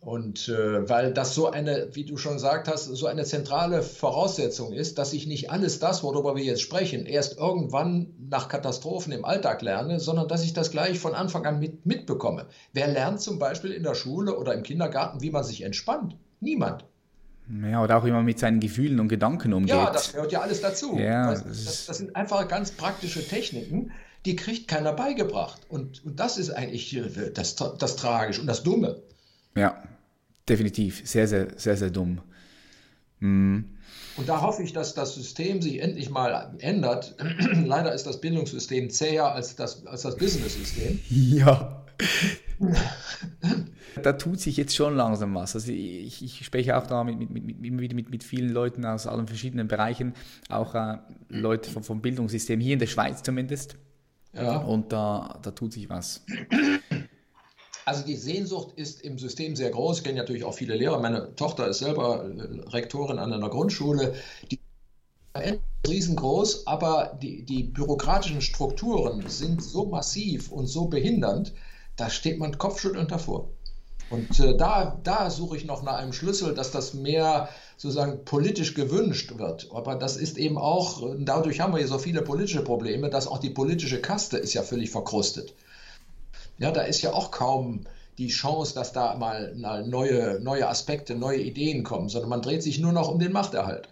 [0.00, 4.72] Und äh, weil das so eine, wie du schon gesagt hast, so eine zentrale Voraussetzung
[4.72, 9.24] ist, dass ich nicht alles das, worüber wir jetzt sprechen, erst irgendwann nach Katastrophen im
[9.24, 12.46] Alltag lerne, sondern dass ich das gleich von Anfang an mit, mitbekomme.
[12.72, 16.16] Wer lernt zum Beispiel in der Schule oder im Kindergarten, wie man sich entspannt?
[16.40, 16.84] Niemand.
[17.62, 19.74] Ja, oder auch man mit seinen Gefühlen und Gedanken umgeht.
[19.74, 20.96] Ja, das gehört ja alles dazu.
[20.98, 23.90] Ja, das, das, das sind einfach ganz praktische Techniken,
[24.26, 25.60] die kriegt keiner beigebracht.
[25.68, 29.02] Und, und das ist eigentlich äh, das, das Tragische und das Dumme.
[29.58, 29.82] Ja,
[30.48, 31.02] definitiv.
[31.04, 32.20] Sehr, sehr, sehr, sehr dumm.
[33.20, 33.64] Mhm.
[34.16, 37.16] Und da hoffe ich, dass das System sich endlich mal ändert.
[37.64, 41.00] Leider ist das Bildungssystem zäher als das, als das Business-System.
[41.08, 41.84] Ja.
[44.02, 45.54] da tut sich jetzt schon langsam was.
[45.54, 49.06] Also ich, ich spreche auch da mit, mit, mit, mit, mit, mit vielen Leuten aus
[49.06, 50.14] allen verschiedenen Bereichen,
[50.48, 53.76] auch äh, Leute vom, vom Bildungssystem, hier in der Schweiz zumindest.
[54.32, 54.58] Ja.
[54.58, 56.24] Und da, da tut sich was.
[57.88, 59.96] Also die Sehnsucht ist im System sehr groß.
[59.96, 61.00] Ich kenne natürlich auch viele Lehrer.
[61.00, 64.12] Meine Tochter ist selber äh, Rektorin an einer Grundschule.
[64.50, 64.58] Die
[65.42, 71.54] ist riesengroß, aber die, die bürokratischen Strukturen sind so massiv und so behindernd,
[71.96, 73.48] da steht man kopfschüttelnd davor.
[74.10, 77.48] Und äh, da, da suche ich noch nach einem Schlüssel, dass das mehr
[77.78, 79.70] sozusagen politisch gewünscht wird.
[79.72, 83.38] Aber das ist eben auch, dadurch haben wir hier so viele politische Probleme, dass auch
[83.38, 85.54] die politische Kaste ist ja völlig verkrustet.
[86.58, 87.84] Ja, da ist ja auch kaum
[88.18, 92.80] die Chance, dass da mal neue, neue Aspekte, neue Ideen kommen, sondern man dreht sich
[92.80, 93.88] nur noch um den Machterhalt.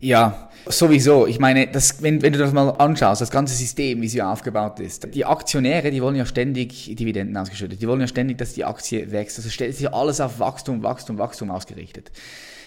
[0.00, 1.26] Ja, sowieso.
[1.26, 4.30] Ich meine, das, wenn, wenn du das mal anschaust, das ganze System, wie es ja
[4.30, 5.14] aufgebaut ist.
[5.14, 7.80] Die Aktionäre, die wollen ja ständig Dividenden ausgeschüttet.
[7.80, 9.38] Die wollen ja ständig, dass die Aktie wächst.
[9.38, 12.10] Also ist ja alles auf Wachstum, Wachstum, Wachstum ausgerichtet.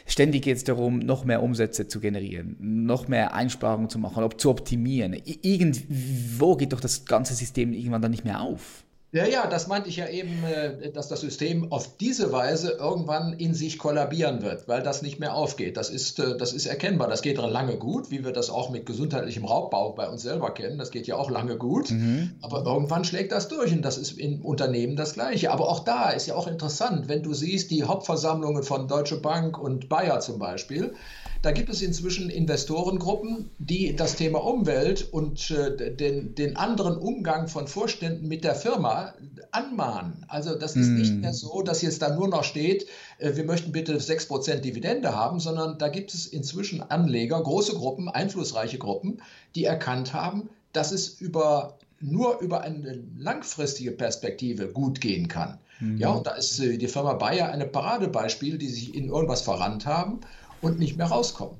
[0.09, 4.49] Ständig geht es darum, noch mehr Umsätze zu generieren, noch mehr Einsparungen zu machen, zu
[4.49, 5.15] optimieren.
[5.23, 8.83] Irgendwo geht doch das ganze System irgendwann dann nicht mehr auf.
[9.11, 13.33] Ja, ja, das meinte ich ja eben, äh, dass das System auf diese Weise irgendwann
[13.33, 15.77] in sich kollabieren wird, weil das nicht mehr aufgeht.
[15.77, 17.07] Das ist, äh, das ist erkennbar.
[17.07, 20.77] Das geht lange gut, wie wir das auch mit gesundheitlichem Raubbau bei uns selber kennen.
[20.77, 21.89] Das geht ja auch lange gut.
[21.89, 22.35] Mhm.
[22.41, 25.51] Aber irgendwann schlägt das durch und das ist im Unternehmen das Gleiche.
[25.51, 29.57] Aber auch da ist ja auch interessant, wenn du siehst, die Hauptversammlungen von Deutsche Bank
[29.57, 30.93] und Bayer zum Beispiel,
[31.41, 37.47] da gibt es inzwischen Investorengruppen, die das Thema Umwelt und äh, den, den anderen Umgang
[37.47, 39.13] von Vorständen mit der Firma
[39.52, 40.25] anmahnen.
[40.28, 40.95] Also das ist mm.
[40.95, 41.21] nicht hm.
[41.21, 42.88] mehr so, dass jetzt da nur noch steht,
[43.19, 48.10] äh, wir möchten bitte 6% Dividende haben, sondern da gibt es inzwischen Anleger, große Gruppen,
[48.10, 49.21] einflussreiche Gruppen,
[49.56, 55.58] die erkannt haben, dass es über nur über eine langfristige Perspektive gut gehen kann.
[55.80, 55.97] Mhm.
[55.97, 59.86] Ja, und da ist äh, die Firma Bayer ein Paradebeispiel, die sich in irgendwas verrannt
[59.86, 60.19] haben
[60.61, 61.57] und nicht mehr rauskommen.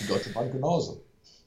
[0.00, 1.04] Die Deutsche Bank genauso.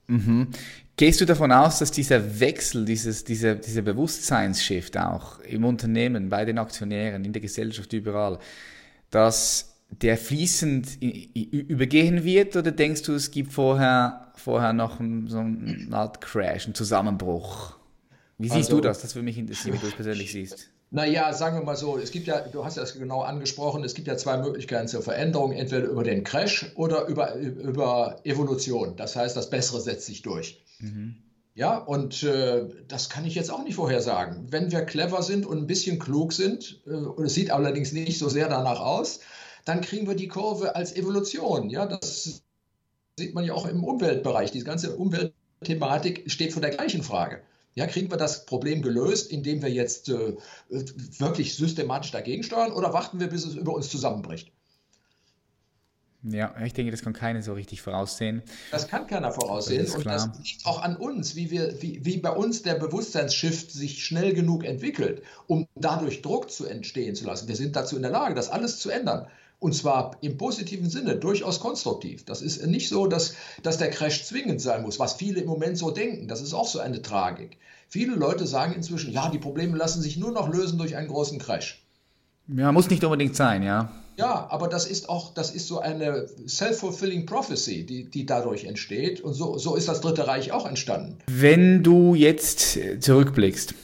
[0.08, 0.48] Mhm.
[0.96, 6.44] Gehst du davon aus, dass dieser Wechsel, dieses, dieser, dieser Bewusstseinsshift auch im Unternehmen, bei
[6.46, 8.40] den Aktionären, in der Gesellschaft, überall,
[9.10, 15.88] dass der fließend übergehen wird oder denkst du, es gibt vorher, vorher noch so eine
[15.92, 17.78] Art Crash, einen Zusammenbruch?
[18.38, 19.02] Wie siehst also, du das?
[19.02, 20.70] Das würde mich interessieren, wie du es persönlich siehst.
[20.92, 24.08] Naja, sagen wir mal so, es gibt ja, du hast das genau angesprochen, es gibt
[24.08, 28.96] ja zwei Möglichkeiten zur Veränderung, entweder über den Crash oder über, über Evolution.
[28.96, 30.64] Das heißt, das Bessere setzt sich durch.
[30.80, 31.18] Mhm.
[31.54, 34.52] Ja, und äh, das kann ich jetzt auch nicht vorhersagen.
[34.52, 38.18] Wenn wir clever sind und ein bisschen klug sind, äh, und es sieht allerdings nicht
[38.18, 39.20] so sehr danach aus,
[39.66, 41.70] dann kriegen wir die Kurve als Evolution.
[41.70, 42.42] Ja, das
[43.18, 44.52] sieht man ja auch im Umweltbereich.
[44.52, 47.42] Die ganze Umweltthematik steht vor der gleichen Frage.
[47.76, 50.36] Ja, kriegen wir das Problem gelöst, indem wir jetzt äh,
[50.70, 54.52] wirklich systematisch dagegen steuern oder warten wir, bis es über uns zusammenbricht?
[56.24, 58.44] Ja, ich denke, das kann keiner so richtig voraussehen.
[58.72, 59.86] Das kann keiner voraussehen.
[59.86, 63.72] Das und das liegt auch an uns, wie, wir, wie, wie bei uns der Bewusstseinsshift
[63.72, 67.48] sich schnell genug entwickelt, um dadurch Druck zu entstehen zu lassen.
[67.48, 69.28] Wir sind dazu in der Lage, das alles zu ändern.
[69.60, 72.24] Und zwar im positiven Sinne, durchaus konstruktiv.
[72.24, 75.78] Das ist nicht so, dass, dass der Crash zwingend sein muss, was viele im Moment
[75.78, 76.30] so denken.
[76.30, 77.58] Das ist auch so eine Tragik.
[77.90, 81.40] Viele Leute sagen inzwischen, ja, die Probleme lassen sich nur noch lösen durch einen großen
[81.40, 81.84] Crash.
[82.48, 83.92] Ja, muss nicht unbedingt sein, ja.
[84.18, 89.22] Ja, aber das ist auch, das ist so eine self-fulfilling prophecy, die, die dadurch entsteht.
[89.22, 91.18] Und so, so ist das Dritte Reich auch entstanden.
[91.28, 93.76] Wenn du jetzt zurückblickst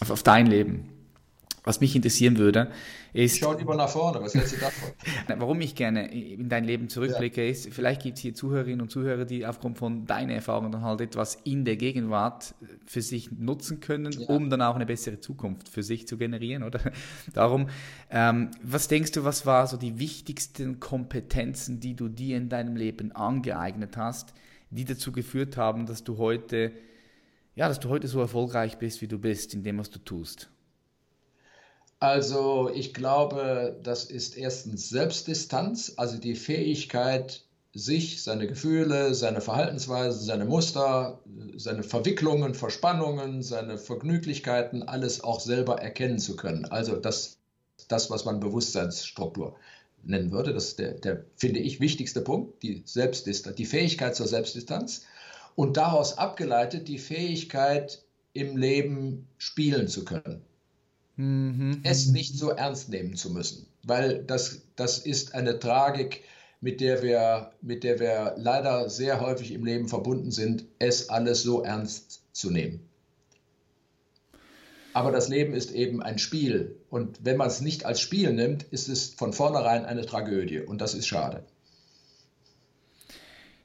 [0.00, 0.88] auf, auf dein Leben,
[1.64, 2.70] was mich interessieren würde,
[3.12, 3.38] ist.
[3.38, 4.90] Schau lieber nach vorne, was hältst du davon?
[5.40, 7.50] Warum ich gerne in dein Leben zurückblicke, ja.
[7.50, 11.00] ist, vielleicht gibt es hier Zuhörerinnen und Zuhörer, die aufgrund von deiner Erfahrung dann halt
[11.00, 12.54] etwas in der Gegenwart
[12.86, 14.28] für sich nutzen können, ja.
[14.28, 16.80] um dann auch eine bessere Zukunft für sich zu generieren, oder?
[17.34, 17.68] Darum,
[18.10, 22.76] ähm, was denkst du, was war so die wichtigsten Kompetenzen, die du dir in deinem
[22.76, 24.32] Leben angeeignet hast,
[24.70, 26.72] die dazu geführt haben, dass du heute,
[27.54, 30.48] ja, dass du heute so erfolgreich bist, wie du bist, in dem, was du tust?
[32.00, 40.24] Also ich glaube, das ist erstens Selbstdistanz, also die Fähigkeit, sich, seine Gefühle, seine Verhaltensweisen,
[40.24, 41.20] seine Muster,
[41.56, 46.64] seine Verwicklungen, Verspannungen, seine Vergnüglichkeiten, alles auch selber erkennen zu können.
[46.64, 47.36] Also das,
[47.88, 49.56] das was man Bewusstseinsstruktur
[50.02, 54.26] nennen würde, das ist der, der finde ich, wichtigste Punkt, die Selbstdistanz, die Fähigkeit zur
[54.26, 55.02] Selbstdistanz
[55.54, 60.42] und daraus abgeleitet die Fähigkeit, im Leben spielen zu können
[61.20, 61.80] mhm.
[61.84, 63.66] es nicht so ernst nehmen zu müssen.
[63.82, 66.22] Weil das, das ist eine Tragik,
[66.60, 71.42] mit der, wir, mit der wir leider sehr häufig im Leben verbunden sind, es alles
[71.42, 72.86] so ernst zu nehmen.
[74.92, 76.76] Aber das Leben ist eben ein Spiel.
[76.90, 80.60] Und wenn man es nicht als Spiel nimmt, ist es von vornherein eine Tragödie.
[80.60, 81.44] Und das ist schade.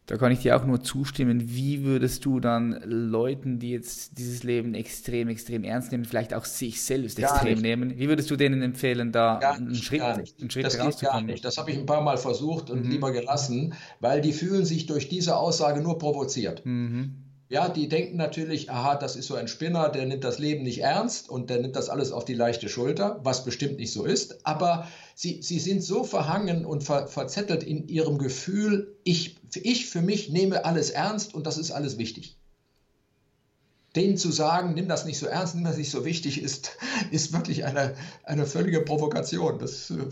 [0.07, 1.55] Da kann ich dir auch nur zustimmen.
[1.55, 6.45] Wie würdest du dann Leuten, die jetzt dieses Leben extrem, extrem ernst nehmen, vielleicht auch
[6.45, 7.63] sich selbst gar extrem nicht.
[7.63, 10.77] nehmen, wie würdest du denen empfehlen, da gar einen Schritt, einen Schritt das?
[10.77, 11.43] Geht gar nicht.
[11.43, 12.91] Das habe ich ein paar Mal versucht und mhm.
[12.91, 16.63] lieber gelassen, weil die fühlen sich durch diese Aussage nur provoziert.
[16.65, 17.24] Mhm.
[17.47, 20.81] Ja, die denken natürlich, aha, das ist so ein Spinner, der nimmt das Leben nicht
[20.81, 24.47] ernst und der nimmt das alles auf die leichte Schulter, was bestimmt nicht so ist.
[24.47, 30.01] Aber sie, sie sind so verhangen und ver, verzettelt in ihrem Gefühl, ich, ich für
[30.01, 32.35] mich nehme alles ernst und das ist alles wichtig.
[33.95, 36.77] Denen zu sagen, nimm das nicht so ernst, nimm das nicht so wichtig, ist,
[37.11, 39.59] ist wirklich eine, eine völlige Provokation.
[39.59, 40.07] Das äh,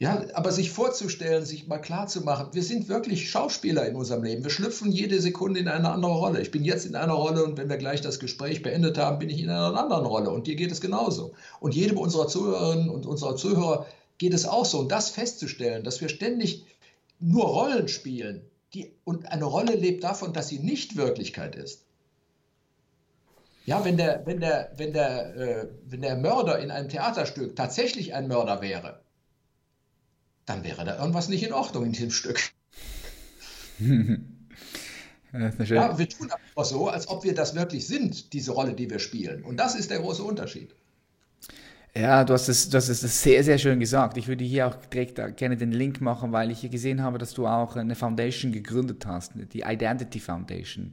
[0.00, 4.22] ja, aber sich vorzustellen, sich mal klar zu machen, wir sind wirklich Schauspieler in unserem
[4.22, 4.44] Leben.
[4.44, 6.40] Wir schlüpfen jede Sekunde in eine andere Rolle.
[6.40, 9.28] Ich bin jetzt in einer Rolle und wenn wir gleich das Gespräch beendet haben, bin
[9.28, 10.30] ich in einer anderen Rolle.
[10.30, 11.34] Und dir geht es genauso.
[11.58, 13.86] Und jedem unserer Zuhörerinnen und unserer Zuhörer
[14.18, 14.78] geht es auch so.
[14.78, 16.64] Und das festzustellen, dass wir ständig
[17.18, 18.42] nur Rollen spielen
[18.74, 21.84] die, und eine Rolle lebt davon, dass sie nicht Wirklichkeit ist.
[23.66, 28.14] Ja, wenn der, wenn der, wenn der, äh, wenn der Mörder in einem Theaterstück tatsächlich
[28.14, 29.00] ein Mörder wäre,
[30.48, 32.40] dann wäre da irgendwas nicht in Ordnung in diesem Stück.
[35.32, 38.98] ja, wir tun aber so, als ob wir das wirklich sind, diese Rolle, die wir
[38.98, 39.44] spielen.
[39.44, 40.74] Und das ist der große Unterschied.
[41.94, 44.16] Ja, du hast es, du hast es sehr, sehr schön gesagt.
[44.16, 47.34] Ich würde hier auch direkt gerne den Link machen, weil ich hier gesehen habe, dass
[47.34, 50.92] du auch eine Foundation gegründet hast, die Identity Foundation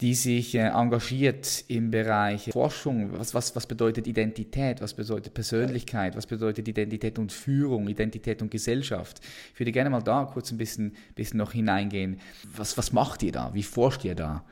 [0.00, 3.10] die sich äh, engagiert im Bereich Forschung.
[3.18, 4.80] Was, was, was bedeutet Identität?
[4.80, 6.16] Was bedeutet Persönlichkeit?
[6.16, 7.88] Was bedeutet Identität und Führung?
[7.88, 9.20] Identität und Gesellschaft?
[9.52, 12.20] Ich würde gerne mal da kurz ein bisschen, bisschen noch hineingehen.
[12.56, 13.54] Was, was macht ihr da?
[13.54, 14.44] Wie forscht ihr da?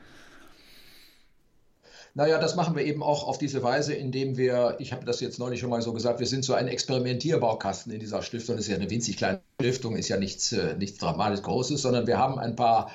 [2.15, 5.39] Naja, das machen wir eben auch auf diese Weise, indem wir, ich habe das jetzt
[5.39, 8.55] neulich schon mal so gesagt, wir sind so ein Experimentierbaukasten in dieser Stiftung.
[8.55, 12.05] Das ist ja eine winzig kleine Stiftung, ist ja nichts, äh, nichts dramatisch Großes, sondern
[12.05, 12.91] wir haben ein paar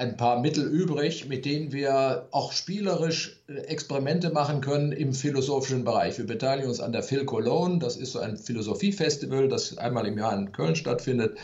[0.00, 5.84] ein paar Mittel übrig, mit denen wir auch spielerisch äh, Experimente machen können im philosophischen
[5.84, 6.16] Bereich.
[6.16, 10.16] Wir beteiligen uns an der Phil Cologne, das ist so ein Philosophiefestival, das einmal im
[10.16, 11.36] Jahr in Köln stattfindet.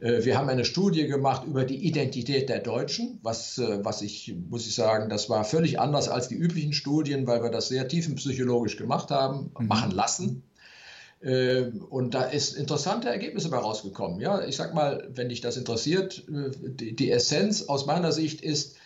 [0.00, 4.34] Äh, wir haben eine Studie gemacht über die Identität der Deutschen, was, äh, was ich,
[4.48, 7.86] muss ich sagen, das war völlig anders als die üblichen Studien, weil wir das sehr
[7.86, 9.68] tiefenpsychologisch gemacht haben, mhm.
[9.68, 10.42] machen lassen.
[11.22, 14.20] Ähm, und da ist interessante Ergebnisse bei rausgekommen.
[14.20, 16.50] Ja, ich sag mal, wenn dich das interessiert, äh,
[16.92, 18.76] die, Essenz aus meiner Sicht ist,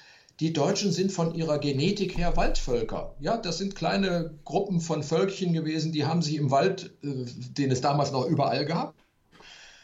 [0.40, 3.14] die Deutschen sind von ihrer Genetik her Waldvölker.
[3.20, 7.24] Ja, das sind kleine Gruppen von Völkchen gewesen, die haben sich im Wald, äh,
[7.56, 8.94] den es damals noch überall gab,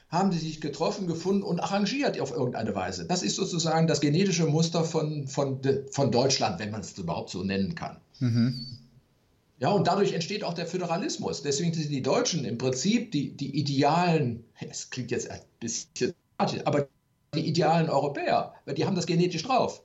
[0.09, 3.07] haben sie sich getroffen, gefunden und arrangiert auf irgendeine Weise.
[3.07, 5.61] Das ist sozusagen das genetische Muster von, von,
[5.93, 7.99] von Deutschland, wenn man es überhaupt so nennen kann.
[8.19, 8.80] Mhm.
[9.61, 11.43] Ja, und dadurch entsteht auch der Föderalismus.
[11.43, 16.89] Deswegen sind die Deutschen im Prinzip die, die idealen, es klingt jetzt ein bisschen, aber
[17.35, 19.83] die idealen Europäer, die haben das genetisch drauf.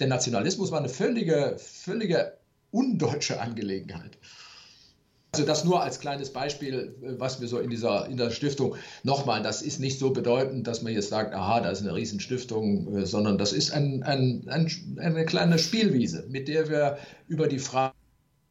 [0.00, 2.38] Der Nationalismus war eine völlige, völlige
[2.72, 4.18] undeutsche Angelegenheit.
[5.32, 9.42] Also das nur als kleines Beispiel, was wir so in dieser in der Stiftung, nochmal,
[9.42, 13.06] das ist nicht so bedeutend, dass man jetzt sagt, aha, da ist eine Riesenstiftung, äh,
[13.06, 16.98] sondern das ist ein, ein, ein, eine kleine Spielwiese, mit der wir
[17.28, 17.94] über die Frage,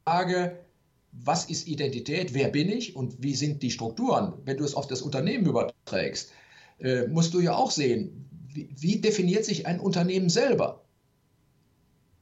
[0.05, 4.87] was ist Identität, wer bin ich und wie sind die Strukturen, wenn du es auf
[4.87, 6.31] das Unternehmen überträgst,
[6.79, 10.83] äh, musst du ja auch sehen, wie, wie definiert sich ein Unternehmen selber?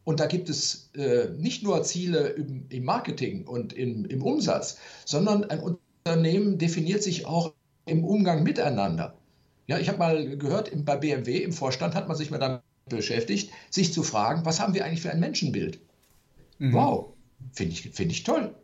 [0.03, 4.77] Und da gibt es äh, nicht nur Ziele im, im Marketing und im, im, Umsatz,
[5.05, 7.53] sondern ein Unternehmen definiert sich auch
[7.85, 9.15] im Umgang miteinander.
[9.67, 13.51] Ja, ich habe mal gehört, bei BMW im Vorstand hat man sich mal damit beschäftigt,
[13.69, 15.79] sich zu fragen, was haben wir eigentlich für ein Menschenbild?
[16.57, 16.73] Mhm.
[16.73, 17.10] Wow,
[17.53, 18.55] finde ich, find ich toll.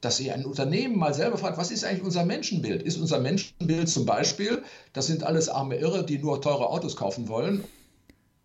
[0.00, 2.82] Dass ihr ein Unternehmen mal selber fragt, was ist eigentlich unser Menschenbild?
[2.82, 7.28] Ist unser Menschenbild zum Beispiel, das sind alles arme Irre, die nur teure Autos kaufen
[7.28, 7.62] wollen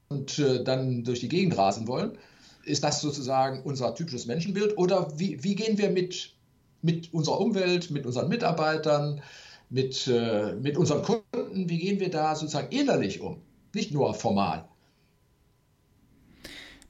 [0.09, 2.17] und äh, dann durch die Gegend rasen wollen.
[2.63, 4.77] Ist das sozusagen unser typisches Menschenbild?
[4.77, 6.33] Oder wie, wie gehen wir mit,
[6.81, 9.21] mit unserer Umwelt, mit unseren Mitarbeitern,
[9.69, 13.41] mit, äh, mit unseren Kunden, wie gehen wir da sozusagen innerlich um?
[13.73, 14.67] Nicht nur formal.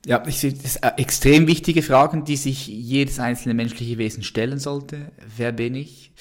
[0.07, 4.57] Ja, ich sehe das äh, extrem wichtige Fragen, die sich jedes einzelne menschliche Wesen stellen
[4.57, 5.11] sollte.
[5.35, 6.13] Wer bin ich?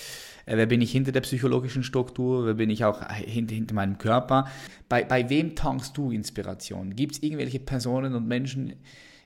[0.44, 3.96] Äh, wer bin ich hinter der psychologischen Struktur, wer bin ich auch hinter, hinter meinem
[3.96, 4.48] Körper.
[4.88, 6.96] Bei, bei wem tankst du Inspiration?
[6.96, 8.72] Gibt es irgendwelche Personen und Menschen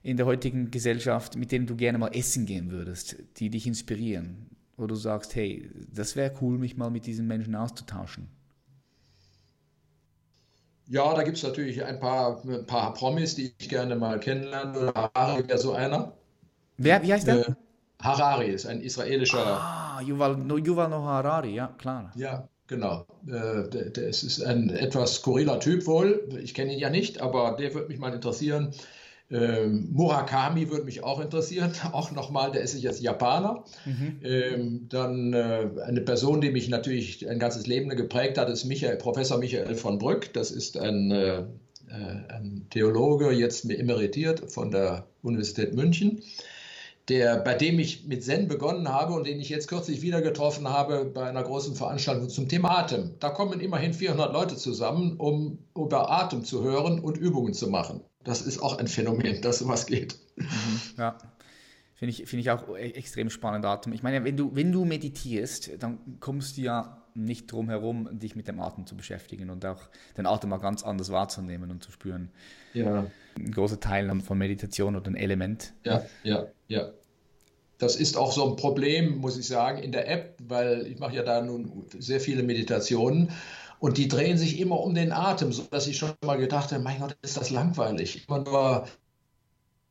[0.03, 4.51] in der heutigen Gesellschaft, mit denen du gerne mal essen gehen würdest, die dich inspirieren?
[4.77, 8.29] Wo du sagst, hey, das wäre cool, mich mal mit diesen Menschen auszutauschen.
[10.91, 14.93] Ja, da gibt es natürlich ein paar, ein paar Promis, die ich gerne mal kennenlerne.
[14.93, 16.12] Harari wäre so einer.
[16.78, 17.49] Wer, wie heißt der?
[17.49, 17.53] Äh,
[18.03, 19.38] Harari ist ein israelischer.
[19.38, 20.36] Ah, Yuval,
[20.66, 22.11] Yuval Noah Harari, ja, klar.
[22.16, 23.07] Ja, genau.
[23.28, 26.28] Äh, der, der, es ist ein etwas skurriler Typ wohl.
[26.43, 28.74] Ich kenne ihn ja nicht, aber der würde mich mal interessieren.
[29.31, 33.64] Ähm, Murakami würde mich auch interessieren, auch nochmal, der ist jetzt Japaner.
[33.85, 34.20] Mhm.
[34.22, 38.97] Ähm, dann äh, eine Person, die mich natürlich ein ganzes Leben geprägt hat, ist Michael,
[38.97, 40.33] Professor Michael von Brück.
[40.33, 41.45] Das ist ein, äh, äh
[42.28, 46.22] ein Theologe, jetzt emeritiert von der Universität München
[47.11, 50.68] der, bei dem ich mit Zen begonnen habe und den ich jetzt kürzlich wieder getroffen
[50.68, 53.16] habe bei einer großen Veranstaltung zum Thema Atem.
[53.18, 58.01] Da kommen immerhin 400 Leute zusammen, um über Atem zu hören und Übungen zu machen.
[58.25, 60.16] Das ist auch ein Phänomen, dass sowas geht.
[60.37, 61.18] Mhm, ja.
[61.95, 63.93] Finde ich, find ich auch e-, extrem spannend, Atem.
[63.93, 68.37] Ich meine, wenn du, wenn du meditierst, dann kommst du ja nicht drum herum, dich
[68.37, 69.83] mit dem Atem zu beschäftigen und auch
[70.16, 72.31] den Atem mal ganz anders wahrzunehmen und zu spüren.
[72.73, 73.07] Ja.
[73.37, 75.75] Ein großer Teil von Meditation oder ein Element.
[75.85, 76.91] Ja, ja, ja.
[77.77, 81.16] Das ist auch so ein Problem, muss ich sagen, in der App, weil ich mache
[81.16, 83.31] ja da nun sehr viele Meditationen
[83.81, 87.01] und die drehen sich immer um den Atem, sodass ich schon mal gedacht habe, mein
[87.01, 88.26] Gott, ist das langweilig.
[88.28, 88.87] Immer nur,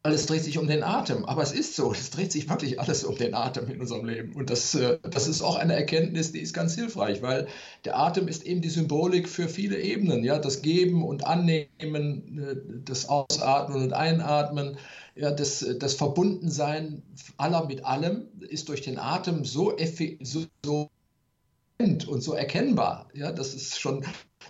[0.04, 1.26] alles dreht sich um den Atem.
[1.26, 4.34] Aber es ist so, es dreht sich wirklich alles um den Atem in unserem Leben.
[4.34, 7.48] Und das, äh, das ist auch eine Erkenntnis, die ist ganz hilfreich, weil
[7.84, 10.24] der Atem ist eben die Symbolik für viele Ebenen.
[10.24, 10.38] Ja?
[10.38, 14.78] Das Geben und Annehmen, äh, das Ausatmen und Einatmen
[15.16, 17.04] ja, das, das Verbundensein
[17.38, 19.76] aller mit allem ist durch den Atem so,
[20.22, 20.90] so, so
[21.80, 24.04] und so erkennbar, ja, dass es schon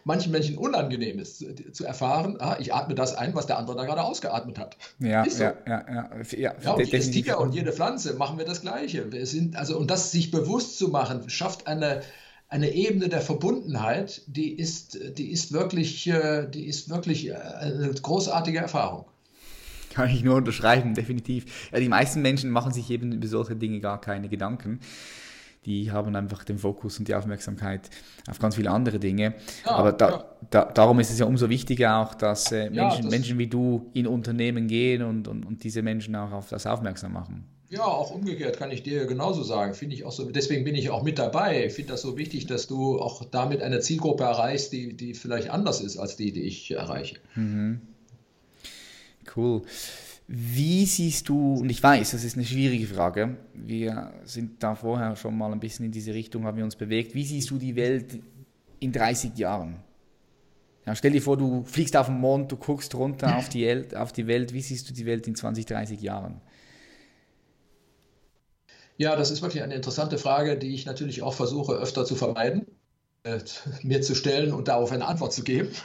[0.04, 3.86] manchen Menschen unangenehm ist zu erfahren, ah, ich atme das ein, was der andere da
[3.86, 4.78] gerade ausgeatmet hat.
[5.00, 5.44] Ja, so.
[5.44, 6.54] ja, ja, ja, ja.
[6.60, 9.12] ja und jedes Tiger und jede Pflanze machen wir das Gleiche.
[9.12, 12.02] Wir sind, also, und das sich bewusst zu machen, schafft eine,
[12.48, 17.92] eine Ebene der Verbundenheit, die ist, die ist wirklich, äh, die ist wirklich äh, eine
[17.94, 19.06] großartige Erfahrung.
[19.94, 21.70] Kann ich nur unterschreiben, definitiv.
[21.72, 24.80] Ja, die meisten Menschen machen sich eben über solche Dinge gar keine Gedanken.
[25.66, 27.89] Die haben einfach den Fokus und die Aufmerksamkeit
[28.30, 29.36] auf ganz viele andere Dinge.
[29.66, 30.26] Ja, Aber da, ja.
[30.49, 33.89] da, darum ist es ja umso wichtiger auch, dass äh, Menschen, das Menschen wie du
[33.93, 37.45] in Unternehmen gehen und, und, und diese Menschen auch auf das aufmerksam machen.
[37.70, 39.76] Ja, auch umgekehrt kann ich dir genauso sagen.
[39.76, 40.32] Finde ich auch so.
[40.32, 41.68] Deswegen bin ich auch mit dabei.
[41.68, 45.51] Ich finde das so wichtig, dass du auch damit eine Zielgruppe erreichst, die, die vielleicht
[45.51, 47.18] anders ist als die, die ich erreiche.
[47.36, 47.82] Mhm.
[49.36, 49.62] Cool.
[50.32, 55.16] Wie siehst du, und ich weiß, das ist eine schwierige Frage, wir sind da vorher
[55.16, 57.76] schon mal ein bisschen in diese Richtung, haben wir uns bewegt, wie siehst du die
[57.76, 58.20] Welt
[58.80, 59.78] in 30 Jahren?
[60.86, 63.96] Ja, stell dir vor, du fliegst auf den Mond, du guckst runter auf die, El
[63.96, 64.54] auf die Welt.
[64.54, 66.42] Wie siehst du die Welt in 20, 30 Jahren?
[68.98, 72.68] Ja, das ist wirklich eine interessante Frage, die ich natürlich auch versuche öfter zu vermeiden,
[73.24, 73.40] äh,
[73.82, 75.70] mir zu stellen und darauf eine Antwort zu geben.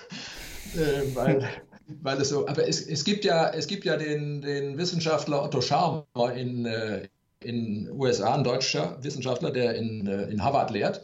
[0.74, 1.49] Äh, weil,
[1.87, 5.61] weil es so, aber es, es gibt ja, es gibt ja den, den Wissenschaftler Otto
[5.61, 7.09] Scharmer in, äh,
[7.43, 11.03] in USA, ein deutscher Wissenschaftler, der in, äh, in Harvard lehrt.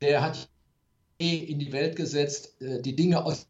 [0.00, 0.48] Der hat
[1.18, 3.46] in die Welt gesetzt, äh, die Dinge aus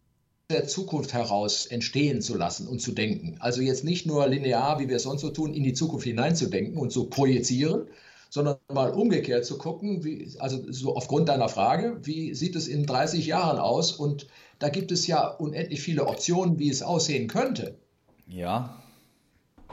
[0.51, 3.37] der Zukunft heraus entstehen zu lassen und zu denken.
[3.41, 6.79] Also jetzt nicht nur linear, wie wir es sonst so tun, in die Zukunft hineinzudenken
[6.79, 7.87] und zu projizieren,
[8.29, 12.87] sondern mal umgekehrt zu gucken, wie, also so aufgrund deiner Frage, wie sieht es in
[12.87, 13.93] 30 Jahren aus?
[13.93, 14.27] Und
[14.59, 17.79] da gibt es ja unendlich viele Optionen, wie es aussehen könnte.
[18.27, 18.83] Ja.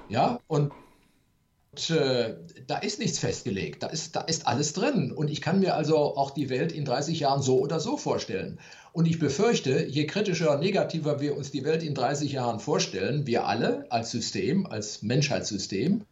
[0.07, 0.71] Ja, und
[1.75, 2.35] und, äh,
[2.67, 5.11] da ist nichts festgelegt, da ist, da ist alles drin.
[5.11, 8.59] Und ich kann mir also auch die Welt in 30 Jahren so oder so vorstellen.
[8.93, 13.27] Und ich befürchte, je kritischer und negativer wir uns die Welt in 30 Jahren vorstellen,
[13.27, 16.05] wir alle als System, als Menschheitssystem,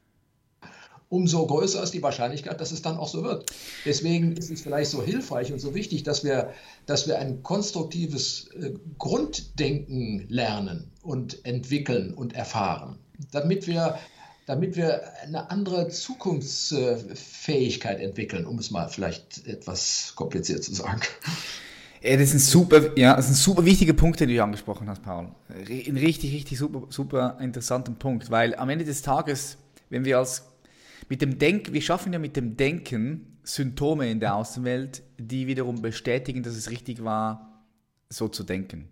[1.10, 3.52] umso größer ist die Wahrscheinlichkeit, dass es dann auch so wird.
[3.86, 6.54] Deswegen ist es vielleicht so hilfreich und so wichtig, dass wir,
[6.86, 12.98] dass wir ein konstruktives äh, Grunddenken lernen und entwickeln und erfahren,
[13.32, 14.00] damit wir
[14.46, 21.00] damit wir eine andere Zukunftsfähigkeit entwickeln, um es mal vielleicht etwas kompliziert zu sagen.
[22.02, 25.30] Das sind super, ja, das sind super wichtige Punkte, die du angesprochen hast, Paul.
[25.48, 29.56] Ein richtig, richtig super, super interessanten Punkt, weil am Ende des Tages,
[29.90, 30.44] wenn wir als
[31.10, 35.82] mit dem Denk, wir schaffen ja mit dem Denken Symptome in der Außenwelt, die wiederum
[35.82, 37.64] bestätigen, dass es richtig war,
[38.10, 38.90] so zu denken.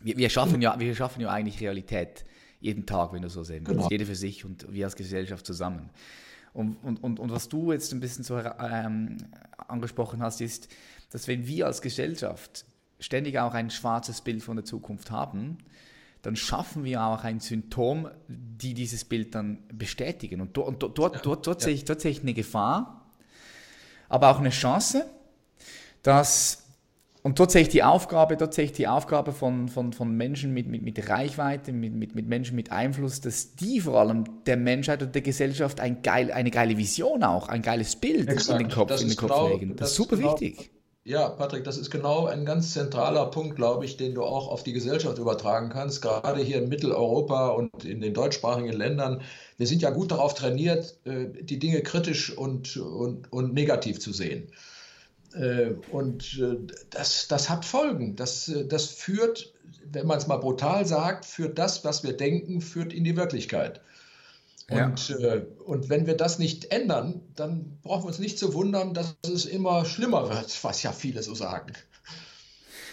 [0.00, 2.24] Wir, wir schaffen ja, wir schaffen ja eigentlich Realität
[2.60, 3.78] jeden Tag, wenn du so sehen willst.
[3.78, 3.88] Genau.
[3.90, 5.90] Jeder für sich und wir als Gesellschaft zusammen.
[6.52, 9.18] Und, und, und, und was du jetzt ein bisschen so ähm,
[9.68, 10.68] angesprochen hast, ist,
[11.10, 12.66] dass wenn wir als Gesellschaft
[12.98, 15.58] ständig auch ein schwarzes Bild von der Zukunft haben,
[16.22, 20.40] dann schaffen wir auch ein Symptom, die dieses Bild dann bestätigen.
[20.40, 21.64] Und, dort, dort, dort, dort, dort, ja.
[21.66, 23.10] sehe ich, dort sehe ich eine Gefahr,
[24.08, 25.06] aber auch eine Chance,
[26.02, 26.60] dass
[27.22, 30.54] und dort sehe ich die Aufgabe, dort sehe ich die Aufgabe von, von, von Menschen
[30.54, 34.56] mit, mit, mit Reichweite, mit, mit, mit Menschen mit Einfluss, dass die vor allem der
[34.56, 38.58] Menschheit und der Gesellschaft ein geil, eine geile Vision auch, ein geiles Bild Exakt.
[38.58, 39.68] in den Kopf, in den Kopf genau, legen.
[39.70, 40.70] Das, das ist super genau, wichtig.
[41.02, 44.62] Ja, Patrick, das ist genau ein ganz zentraler Punkt, glaube ich, den du auch auf
[44.62, 49.22] die Gesellschaft übertragen kannst, gerade hier in Mitteleuropa und in den deutschsprachigen Ländern.
[49.56, 54.12] Wir sind ja gut darauf trainiert, äh, die Dinge kritisch und, und, und negativ zu
[54.12, 54.52] sehen.
[55.32, 56.58] Äh, und äh,
[56.90, 58.14] das, das hat Folgen.
[58.16, 59.54] Das, das führt,
[59.90, 63.80] wenn man es mal brutal sagt, führt das, was wir denken, führt in die Wirklichkeit.
[64.70, 65.42] Und, ja.
[65.64, 69.44] und wenn wir das nicht ändern, dann brauchen wir uns nicht zu wundern, dass es
[69.44, 71.72] immer schlimmer wird, was ja viele so sagen.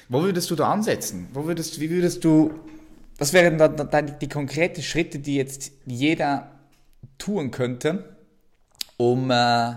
[0.09, 1.27] Wo würdest du da ansetzen?
[1.33, 2.51] Wo würdest, wie würdest du,
[3.17, 6.51] was wären dann die konkreten Schritte, die jetzt jeder
[7.17, 8.15] tun könnte,
[8.97, 9.75] um äh,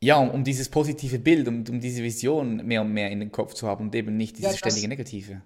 [0.00, 3.32] ja, um, um, dieses positive Bild, um, um, diese Vision mehr und mehr in den
[3.32, 5.42] Kopf zu haben und eben nicht dieses ja, ständige Negative.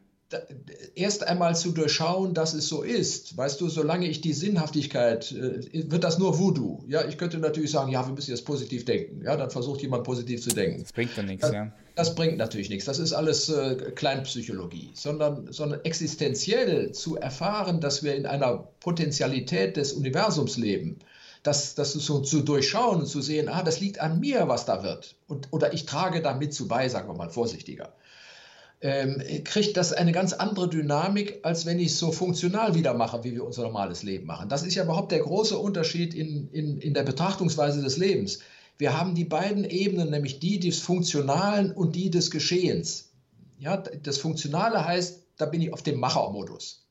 [0.95, 3.37] Erst einmal zu durchschauen, dass es so ist.
[3.37, 6.85] Weißt du, solange ich die Sinnhaftigkeit, äh, wird das nur Voodoo.
[6.89, 9.22] Ja, ich könnte natürlich sagen, ja, wir müssen jetzt positiv denken.
[9.24, 10.83] Ja, dann versucht jemand positiv zu denken.
[10.83, 11.72] Das bringt dann nichts, das, ja.
[11.95, 12.87] Das bringt natürlich nichts.
[12.87, 14.91] Das ist alles äh, Kleinpsychologie.
[14.95, 20.99] Sondern, sondern existenziell zu erfahren, dass wir in einer Potentialität des Universums leben
[21.43, 24.83] das, das so zu durchschauen und zu sehen, ah, das liegt an mir, was da
[24.83, 25.16] wird.
[25.26, 27.93] Und, oder ich trage da mit zu bei, sagen wir mal vorsichtiger.
[28.85, 33.22] Ähm, kriegt das eine ganz andere Dynamik, als wenn ich es so funktional wieder mache,
[33.22, 34.49] wie wir unser normales Leben machen.
[34.49, 38.41] Das ist ja überhaupt der große Unterschied in, in, in der Betrachtungsweise des Lebens.
[38.78, 43.12] Wir haben die beiden Ebenen, nämlich die des Funktionalen und die des Geschehens.
[43.61, 46.85] Ja, das Funktionale heißt, da bin ich auf dem Machermodus.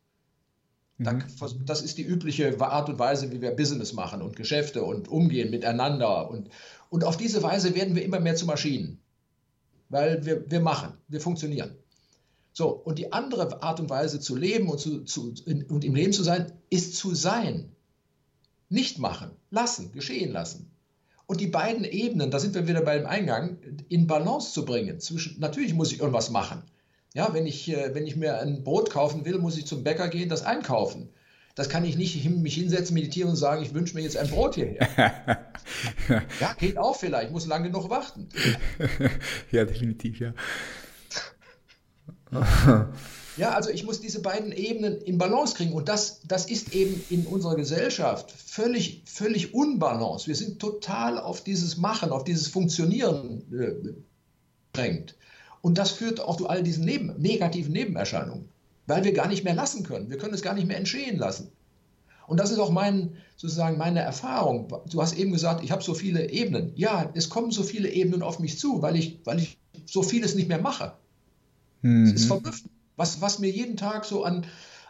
[0.98, 1.24] Mhm.
[1.66, 5.50] Das ist die übliche Art und Weise, wie wir Business machen und Geschäfte und umgehen
[5.50, 6.30] miteinander.
[6.30, 6.50] Und,
[6.90, 9.02] und auf diese Weise werden wir immer mehr zu Maschinen,
[9.90, 11.76] weil wir, wir machen, wir funktionieren.
[12.54, 15.96] So, und die andere Art und Weise zu leben und, zu, zu, in, und im
[15.96, 17.72] Leben zu sein, ist zu sein.
[18.70, 20.72] Nicht machen, lassen, geschehen lassen.
[21.28, 25.00] Und die beiden Ebenen, da sind wir wieder beim Eingang, in Balance zu bringen.
[25.00, 26.64] Zwischen, natürlich muss ich irgendwas machen.
[27.14, 30.10] Ja, wenn ich, äh, wenn ich mir ein Brot kaufen will, muss ich zum Bäcker
[30.10, 31.10] gehen, das einkaufen.
[31.56, 34.56] Das kann ich nicht mich hinsetzen, meditieren und sagen, ich wünsche mir jetzt ein Brot
[34.56, 34.88] hierher.
[36.40, 38.30] ja, geht auch vielleicht, muss lange genug warten.
[39.52, 40.34] ja, definitiv, ja.
[43.38, 47.04] Ja, also ich muss diese beiden Ebenen in Balance kriegen und das, das ist eben
[47.10, 50.28] in unserer Gesellschaft völlig, völlig unbalance.
[50.28, 53.94] Wir sind total auf dieses Machen, auf dieses Funktionieren äh,
[54.72, 55.16] beschränkt.
[55.62, 58.50] Und das führt auch zu all diesen Neben negativen Nebenerscheinungen,
[58.88, 60.10] weil wir gar nicht mehr lassen können.
[60.10, 61.52] Wir können es gar nicht mehr entstehen lassen.
[62.28, 64.70] Und das ist auch mein, sozusagen meine Erfahrung.
[64.90, 66.72] Du hast eben gesagt, ich habe so viele Ebenen.
[66.76, 70.34] Ja, es kommen so viele Ebenen auf mich zu, weil ich, weil ich so vieles
[70.34, 70.94] nicht mehr mache.
[71.82, 72.06] Mhm.
[72.06, 74.46] Es ist verblüffend, was, was mir jeden Tag so an,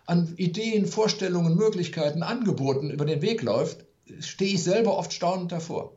[0.06, 3.86] an Ideen, Vorstellungen, Möglichkeiten, Angeboten über den Weg läuft,
[4.20, 5.94] stehe ich selber oft staunend davor.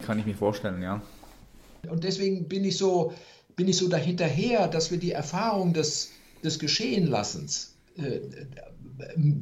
[0.00, 1.02] Kann ich mir vorstellen, ja.
[1.88, 3.12] Und deswegen bin ich so,
[3.56, 6.10] bin ich so dahinterher, dass wir die Erfahrung des,
[6.42, 8.20] des Geschehenlassens äh,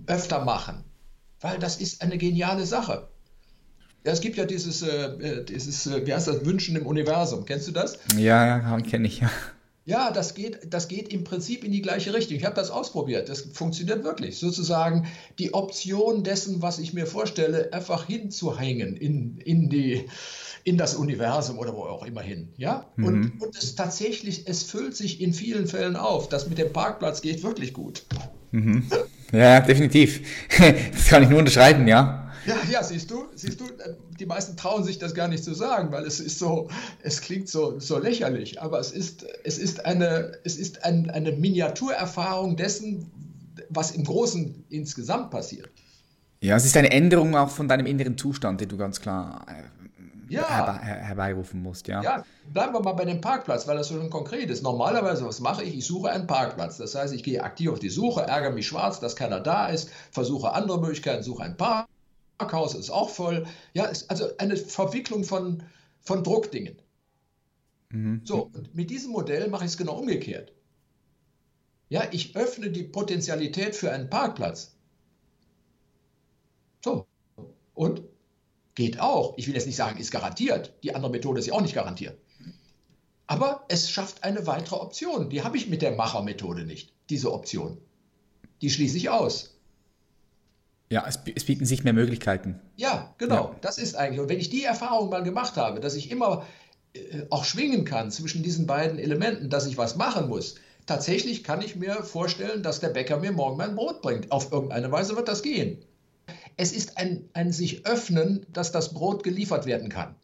[0.07, 0.85] öfter machen.
[1.41, 3.09] Weil das ist eine geniale Sache.
[4.05, 7.45] Ja, es gibt ja dieses, äh, äh dieses äh, wie heißt das, Wünschen im Universum.
[7.45, 7.99] Kennst du das?
[8.17, 9.31] Ja, ja, kenne ich, ja.
[9.89, 12.37] Ja, das geht, das geht im Prinzip in die gleiche Richtung.
[12.37, 13.29] Ich habe das ausprobiert.
[13.29, 14.37] Das funktioniert wirklich.
[14.37, 15.07] Sozusagen
[15.39, 20.07] die Option dessen, was ich mir vorstelle, einfach hinzuhängen in, in, die,
[20.65, 22.49] in das Universum oder wo auch immer hin.
[22.57, 22.87] Ja?
[22.97, 23.05] Mhm.
[23.05, 26.29] Und, und es tatsächlich, es füllt sich in vielen Fällen auf.
[26.29, 28.05] Das mit dem Parkplatz geht wirklich gut.
[28.51, 28.83] Mhm.
[29.33, 30.21] Ja, definitiv.
[30.93, 32.26] Das kann ich nur unterschreiben, ja.
[32.47, 33.65] Ja, ja, siehst du, siehst du,
[34.19, 36.69] die meisten trauen sich das gar nicht zu sagen, weil es ist so,
[37.03, 41.33] es klingt so, so lächerlich, aber es ist, es ist eine, es ist ein, eine
[41.33, 43.11] Miniaturerfahrung dessen,
[43.69, 45.69] was im Großen insgesamt passiert.
[46.41, 50.33] Ja, es ist eine Änderung auch von deinem inneren Zustand, den du ganz klar äh,
[50.33, 50.49] ja.
[50.49, 52.03] herbe herbeirufen musst, ja.
[52.03, 54.63] Ja, bleiben wir mal bei dem Parkplatz, weil das schon konkret ist.
[54.63, 55.77] Normalerweise, was mache ich?
[55.79, 56.77] Ich suche einen Parkplatz.
[56.77, 59.91] Das heißt, ich gehe aktiv auf die Suche, ärgere mich schwarz, dass keiner da ist,
[60.11, 61.96] versuche andere Möglichkeiten, suche einen Parkplatz.
[62.39, 63.47] Parkhaus ist auch voll.
[63.73, 65.63] Ja, also eine Verwicklung von,
[66.01, 66.77] von Druckdingen.
[67.91, 68.23] Mhm.
[68.25, 70.53] So, und mit diesem Modell mache ich es genau umgekehrt.
[71.89, 74.77] Ja, ich öffne die Potenzialität für einen Parkplatz.
[76.85, 77.07] So,
[77.75, 78.03] und
[78.75, 79.35] geht auch.
[79.37, 80.75] Ich will jetzt nicht sagen, ist garantiert.
[80.83, 82.19] Die andere Methode ist ja auch nicht garantiert.
[83.27, 85.31] Aber es schafft eine weitere Option.
[85.31, 87.79] Die habe ich mit der Machermethode nicht, diese Option.
[88.61, 89.56] Die schließe ich aus.
[90.89, 92.61] Ja, es, es, bieten sich mehr Möglichkeiten.
[92.77, 93.35] Ja, genau.
[93.35, 93.57] Ja.
[93.61, 94.21] Das ist eigentlich.
[94.21, 96.47] Und wenn ich die Erfahrung mal gemacht habe, dass ich immer
[96.95, 100.57] äh, auch schwingen kann zwischen diesen beiden Elementen, dass ich was machen muss,
[100.87, 104.31] tatsächlich kann ich mir vorstellen, dass der Bäcker mir morgen mein Brot bringt.
[104.31, 105.79] Auf irgendeine Weise wird das gehen.
[106.57, 110.15] Es ist ein, ein sich öffnen, dass das Brot geliefert werden kann.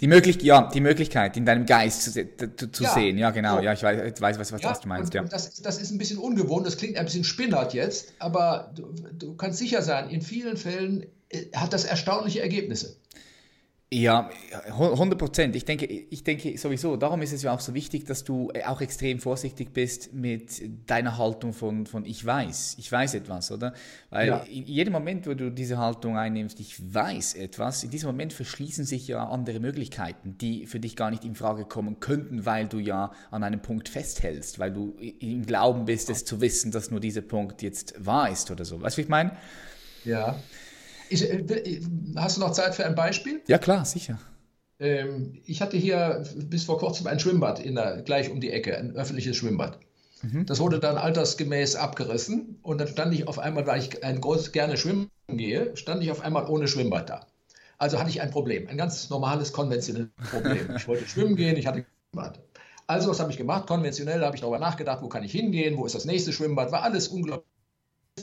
[0.00, 3.60] Die, möglich ja, die Möglichkeit in deinem Geist zu, zu, zu ja, sehen, ja genau,
[3.60, 5.06] ja, ich weiß, weiß was, was, ja, was du meinst.
[5.10, 5.22] Und, ja.
[5.22, 8.92] Und das, das ist ein bisschen ungewohnt, das klingt ein bisschen spinnert jetzt, aber du,
[9.16, 12.96] du kannst sicher sein, in vielen Fällen äh, hat das erstaunliche Ergebnisse.
[13.90, 14.28] Ja,
[14.68, 15.56] 100 Prozent.
[15.56, 18.64] Ich denke, ich denke sowieso, darum ist es ja auch so wichtig, dass du äh,
[18.64, 23.72] auch extrem vorsichtig bist mit deiner Haltung von, von ich weiß, ich weiß etwas, oder?
[24.10, 24.36] Weil ja.
[24.40, 28.84] in jedem Moment, wo du diese Haltung einnimmst, ich weiß etwas, in diesem Moment verschließen
[28.84, 32.80] sich ja andere Möglichkeiten, die für dich gar nicht in Frage kommen könnten, weil du
[32.80, 37.00] ja an einem Punkt festhältst, weil du im Glauben bist, es zu wissen, dass nur
[37.00, 38.82] dieser Punkt jetzt wahr ist oder so.
[38.82, 39.32] Weißt du, wie ich meine?
[40.04, 40.38] Ja.
[41.10, 41.80] Ich, äh,
[42.16, 43.40] hast du noch Zeit für ein Beispiel?
[43.46, 44.18] Ja, klar, sicher.
[44.80, 48.76] Ähm, ich hatte hier bis vor kurzem ein Schwimmbad in der, gleich um die Ecke,
[48.76, 49.78] ein öffentliches Schwimmbad.
[50.22, 50.46] Mhm.
[50.46, 54.52] Das wurde dann altersgemäß abgerissen und dann stand ich auf einmal, weil ich ein groß
[54.52, 57.26] gerne schwimmen gehe, stand ich auf einmal ohne Schwimmbad da.
[57.78, 60.74] Also hatte ich ein Problem, ein ganz normales, konventionelles Problem.
[60.76, 62.40] Ich wollte schwimmen gehen, ich hatte Schwimmbad.
[62.88, 63.66] Also, was habe ich gemacht?
[63.66, 66.82] Konventionell habe ich darüber nachgedacht, wo kann ich hingehen, wo ist das nächste Schwimmbad, war
[66.82, 67.47] alles unglaublich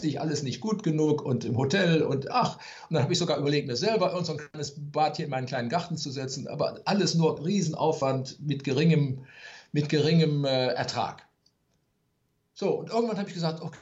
[0.03, 2.57] ich alles nicht gut genug und im Hotel und ach,
[2.89, 5.31] und dann habe ich sogar überlegt, mir selber irgend so ein kleines Bad hier in
[5.31, 9.25] meinen kleinen Garten zu setzen, aber alles nur Riesenaufwand mit geringem,
[9.71, 11.25] mit geringem äh, Ertrag.
[12.53, 13.79] So, und irgendwann habe ich gesagt, okay,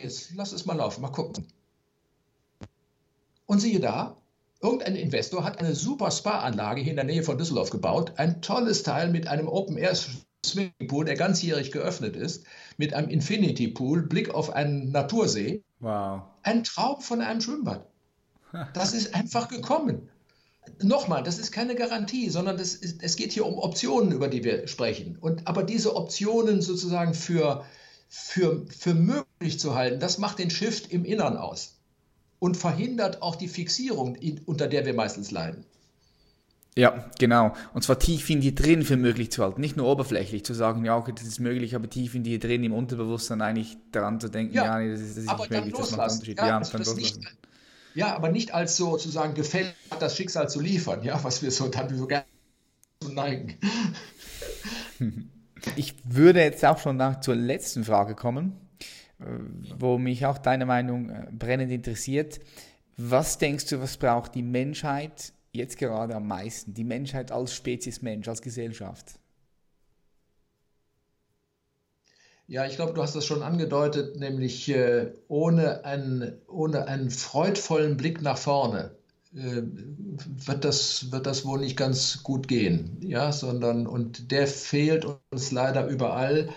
[0.00, 1.46] jetzt lass es mal laufen, mal gucken.
[3.46, 4.16] Und siehe da,
[4.60, 8.82] irgendein Investor hat eine super Spa-Anlage hier in der Nähe von Düsseldorf gebaut, ein tolles
[8.82, 9.94] Teil mit einem Open-Air
[10.44, 12.44] Swimmingpool, der ganzjährig geöffnet ist,
[12.80, 15.62] mit einem Infinity Pool, Blick auf einen Natursee.
[15.80, 16.22] Wow.
[16.42, 17.86] Ein Traum von einem Schwimmbad.
[18.74, 20.08] Das ist einfach gekommen.
[20.82, 24.66] Nochmal, das ist keine Garantie, sondern ist, es geht hier um Optionen, über die wir
[24.66, 25.18] sprechen.
[25.20, 27.64] Und, aber diese Optionen sozusagen für,
[28.08, 31.76] für, für möglich zu halten, das macht den Shift im Innern aus
[32.40, 34.16] und verhindert auch die Fixierung,
[34.46, 35.64] unter der wir meistens leiden.
[36.76, 37.54] Ja, genau.
[37.74, 39.60] Und zwar tief in dir drin für möglich zu halten.
[39.60, 42.62] Nicht nur oberflächlich zu sagen, ja, okay, das ist möglich, aber tief in dir drin,
[42.62, 45.50] im Unterbewusstsein eigentlich daran zu denken, ja, ja nee, das ist, das ist aber nicht
[45.50, 46.38] möglich, das macht einen Unterschied.
[46.38, 47.20] Ja, ja, also dann loslassen.
[47.20, 47.36] Nicht,
[47.94, 51.66] ja, aber nicht als so sozusagen gefällt das Schicksal zu liefern, ja, was wir so
[51.68, 52.24] dann so gerne
[53.00, 53.58] zu neigen.
[55.76, 58.52] Ich würde jetzt auch schon nach zur letzten Frage kommen,
[59.78, 62.40] wo mich auch deine Meinung äh, brennend interessiert.
[62.96, 66.74] Was denkst du, was braucht die Menschheit jetzt gerade am meisten?
[66.74, 69.18] Die Menschheit als Spezies Mensch, als Gesellschaft?
[72.46, 77.96] Ja, ich glaube, du hast das schon angedeutet, nämlich äh, ohne, einen, ohne einen freudvollen
[77.96, 78.90] Blick nach vorne
[79.32, 82.98] äh, wird, das, wird das wohl nicht ganz gut gehen.
[83.02, 86.48] Ja, sondern, und der fehlt uns leider überall,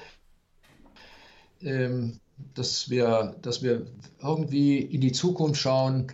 [1.62, 2.20] ähm,
[2.56, 3.86] dass, wir, dass wir
[4.20, 6.08] irgendwie in die Zukunft schauen,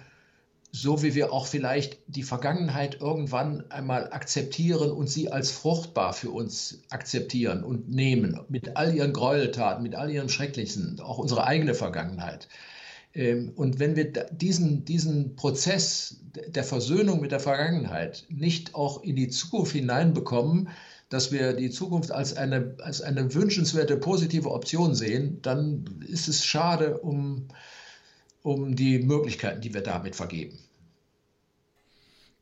[0.72, 6.30] so wie wir auch vielleicht die Vergangenheit irgendwann einmal akzeptieren und sie als fruchtbar für
[6.30, 11.74] uns akzeptieren und nehmen, mit all ihren Gräueltaten, mit all ihren Schrecklichen, auch unsere eigene
[11.74, 12.47] Vergangenheit.
[13.13, 16.17] Ähm, und wenn wir diesen, diesen Prozess
[16.47, 20.70] der Versöhnung mit der Vergangenheit nicht auch in die Zukunft hineinbekommen,
[21.09, 26.45] dass wir die Zukunft als eine, als eine wünschenswerte, positive Option sehen, dann ist es
[26.45, 27.47] schade um,
[28.49, 30.57] um die Möglichkeiten, die wir damit vergeben.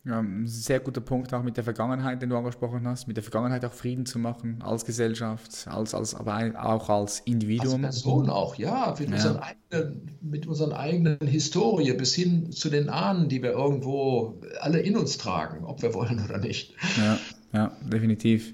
[0.07, 3.23] Ja, ein sehr guter Punkt auch mit der Vergangenheit, den du angesprochen hast, mit der
[3.23, 7.83] Vergangenheit auch Frieden zu machen, als Gesellschaft, als, als, aber auch als Individuum.
[7.83, 9.15] Als Person auch, ja, mit, ja.
[9.15, 14.79] Unseren eigenen, mit unseren eigenen Historie bis hin zu den Ahnen, die wir irgendwo alle
[14.79, 16.73] in uns tragen, ob wir wollen oder nicht.
[16.97, 17.19] Ja,
[17.51, 18.53] ja definitiv.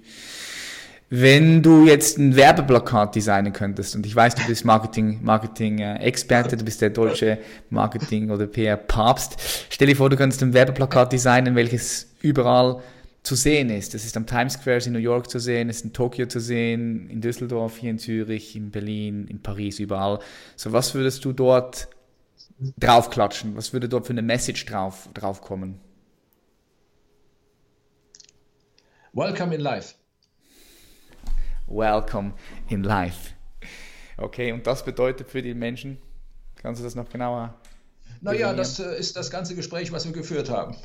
[1.16, 6.66] Wenn du jetzt ein Werbeplakat designen könntest, und ich weiß, du bist Marketing, Marketing-Experte, du
[6.66, 7.38] bist der deutsche
[7.70, 9.38] Marketing- oder PR-Papst,
[9.70, 12.82] stell dir vor, du könntest ein Werbeplakat designen, welches überall
[13.22, 13.94] zu sehen ist.
[13.94, 16.40] Es ist am Times Square in New York zu sehen, es ist in Tokio zu
[16.40, 20.18] sehen, in Düsseldorf, hier in Zürich, in Berlin, in Paris, überall.
[20.56, 21.90] So, was würdest du dort
[22.80, 23.56] draufklatschen?
[23.56, 25.80] Was würde dort für eine Message drauf, drauf kommen?
[29.14, 29.94] Welcome in life.
[31.74, 32.34] Welcome
[32.70, 33.32] in Life.
[34.18, 35.98] Okay, und das bedeutet für die Menschen,
[36.56, 37.56] kannst du das noch genauer?
[38.22, 40.76] Naja, das äh, ist das ganze Gespräch, was wir geführt haben.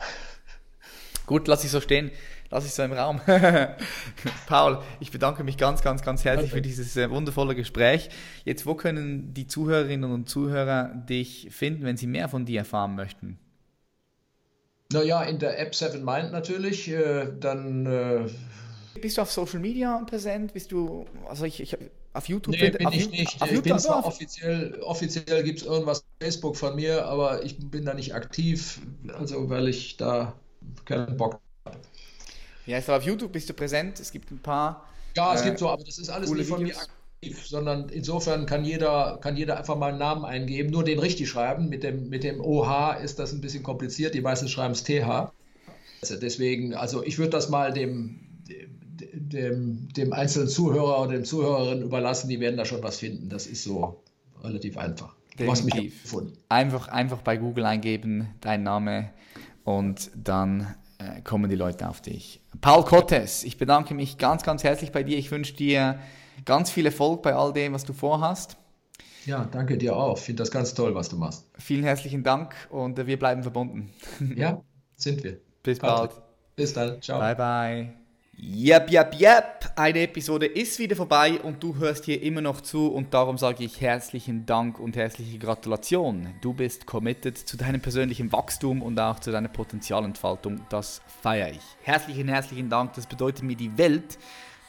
[1.27, 2.11] Gut, lass ich so stehen,
[2.51, 3.21] lass ich so im Raum.
[4.47, 8.09] Paul, ich bedanke mich ganz, ganz, ganz herzlich für dieses äh, wundervolle Gespräch.
[8.45, 12.97] Jetzt, wo können die Zuhörerinnen und Zuhörer dich finden, wenn sie mehr von dir erfahren
[12.97, 13.39] möchten?
[14.91, 16.89] Naja, in der App Seven Mind natürlich.
[16.89, 18.27] Äh, dann äh,
[18.99, 20.53] bist du auf Social Media präsent?
[20.53, 21.77] Bist du, also ich, ich
[22.13, 22.55] auf YouTube?
[22.55, 23.41] Nee, bin, ich nicht.
[23.41, 27.59] Auf ich bin zwar offiziell, offiziell gibt es irgendwas auf Facebook von mir, aber ich
[27.59, 28.81] bin da nicht aktiv,
[29.19, 30.35] also weil ich da
[30.85, 31.79] keinen Bock habe.
[32.67, 34.89] Ja, also auf YouTube bist du präsent, es gibt ein paar.
[35.17, 36.77] Ja, es äh, gibt so, aber das ist alles nicht von Videos.
[36.77, 40.99] mir aktiv, sondern insofern kann jeder, kann jeder einfach mal einen Namen eingeben, nur den
[40.99, 41.69] richtig schreiben.
[41.69, 45.33] Mit dem, mit dem OH ist das ein bisschen kompliziert, die meisten schreiben es TH.
[46.21, 52.29] Deswegen, also ich würde das mal dem, dem, dem einzelnen Zuhörer oder dem Zuhörerin überlassen,
[52.29, 53.29] die werden da schon was finden.
[53.29, 54.03] Das ist so
[54.43, 55.15] relativ einfach.
[55.37, 56.37] Du hast mich gefunden.
[56.49, 59.11] Einfach, einfach bei Google eingeben, dein Name
[59.65, 62.41] und dann äh, kommen die Leute auf dich.
[62.61, 65.17] Paul Kottes, ich bedanke mich ganz, ganz herzlich bei dir.
[65.17, 65.99] Ich wünsche dir
[66.45, 68.57] ganz viel Erfolg bei all dem, was du vorhast.
[69.27, 70.17] Ja, danke dir auch.
[70.17, 71.45] Ich finde das ganz toll, was du machst.
[71.59, 73.91] Vielen herzlichen Dank und äh, wir bleiben verbunden.
[74.35, 74.63] Ja,
[74.97, 75.39] sind wir.
[75.63, 76.11] Bis bald.
[76.57, 77.01] Bis dann.
[77.03, 77.21] Ciao.
[77.21, 78.08] Bye, bye.
[78.41, 79.73] Yep, yep, yep.
[79.75, 83.65] Eine Episode ist wieder vorbei und du hörst hier immer noch zu und darum sage
[83.65, 86.29] ich herzlichen Dank und herzliche Gratulation.
[86.41, 90.61] Du bist committed zu deinem persönlichen Wachstum und auch zu deiner Potenzialentfaltung.
[90.69, 91.63] Das feiere ich.
[91.83, 92.93] Herzlichen, herzlichen Dank.
[92.93, 94.19] Das bedeutet mir die Welt,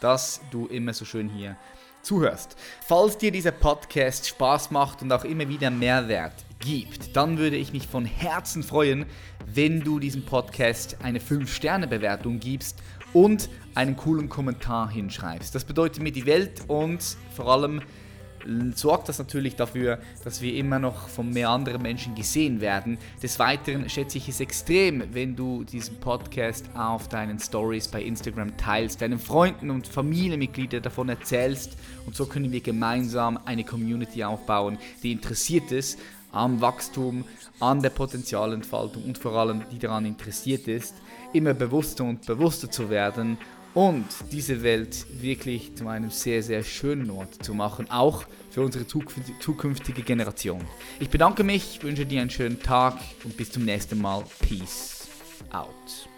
[0.01, 1.55] dass du immer so schön hier
[2.01, 2.55] zuhörst.
[2.87, 7.71] Falls dir dieser Podcast Spaß macht und auch immer wieder Mehrwert gibt, dann würde ich
[7.71, 9.05] mich von Herzen freuen,
[9.45, 12.79] wenn du diesem Podcast eine 5-Sterne-Bewertung gibst
[13.13, 15.53] und einen coolen Kommentar hinschreibst.
[15.53, 17.81] Das bedeutet mir die Welt und vor allem
[18.75, 22.97] sorgt das natürlich dafür, dass wir immer noch von mehr anderen Menschen gesehen werden.
[23.21, 28.55] Des Weiteren schätze ich es extrem, wenn du diesen Podcast auf deinen Stories bei Instagram
[28.57, 34.77] teilst, deinen Freunden und Familienmitgliedern davon erzählst und so können wir gemeinsam eine Community aufbauen,
[35.03, 35.99] die interessiert ist
[36.31, 37.25] am Wachstum,
[37.59, 40.95] an der Potenzialentfaltung und vor allem die daran interessiert ist,
[41.33, 43.37] immer bewusster und bewusster zu werden
[43.73, 48.85] und diese Welt wirklich zu einem sehr, sehr schönen Ort zu machen, auch für unsere
[48.87, 50.61] zukünftige Generation.
[50.99, 54.23] Ich bedanke mich, wünsche dir einen schönen Tag und bis zum nächsten Mal.
[54.39, 55.07] Peace
[55.51, 56.09] out.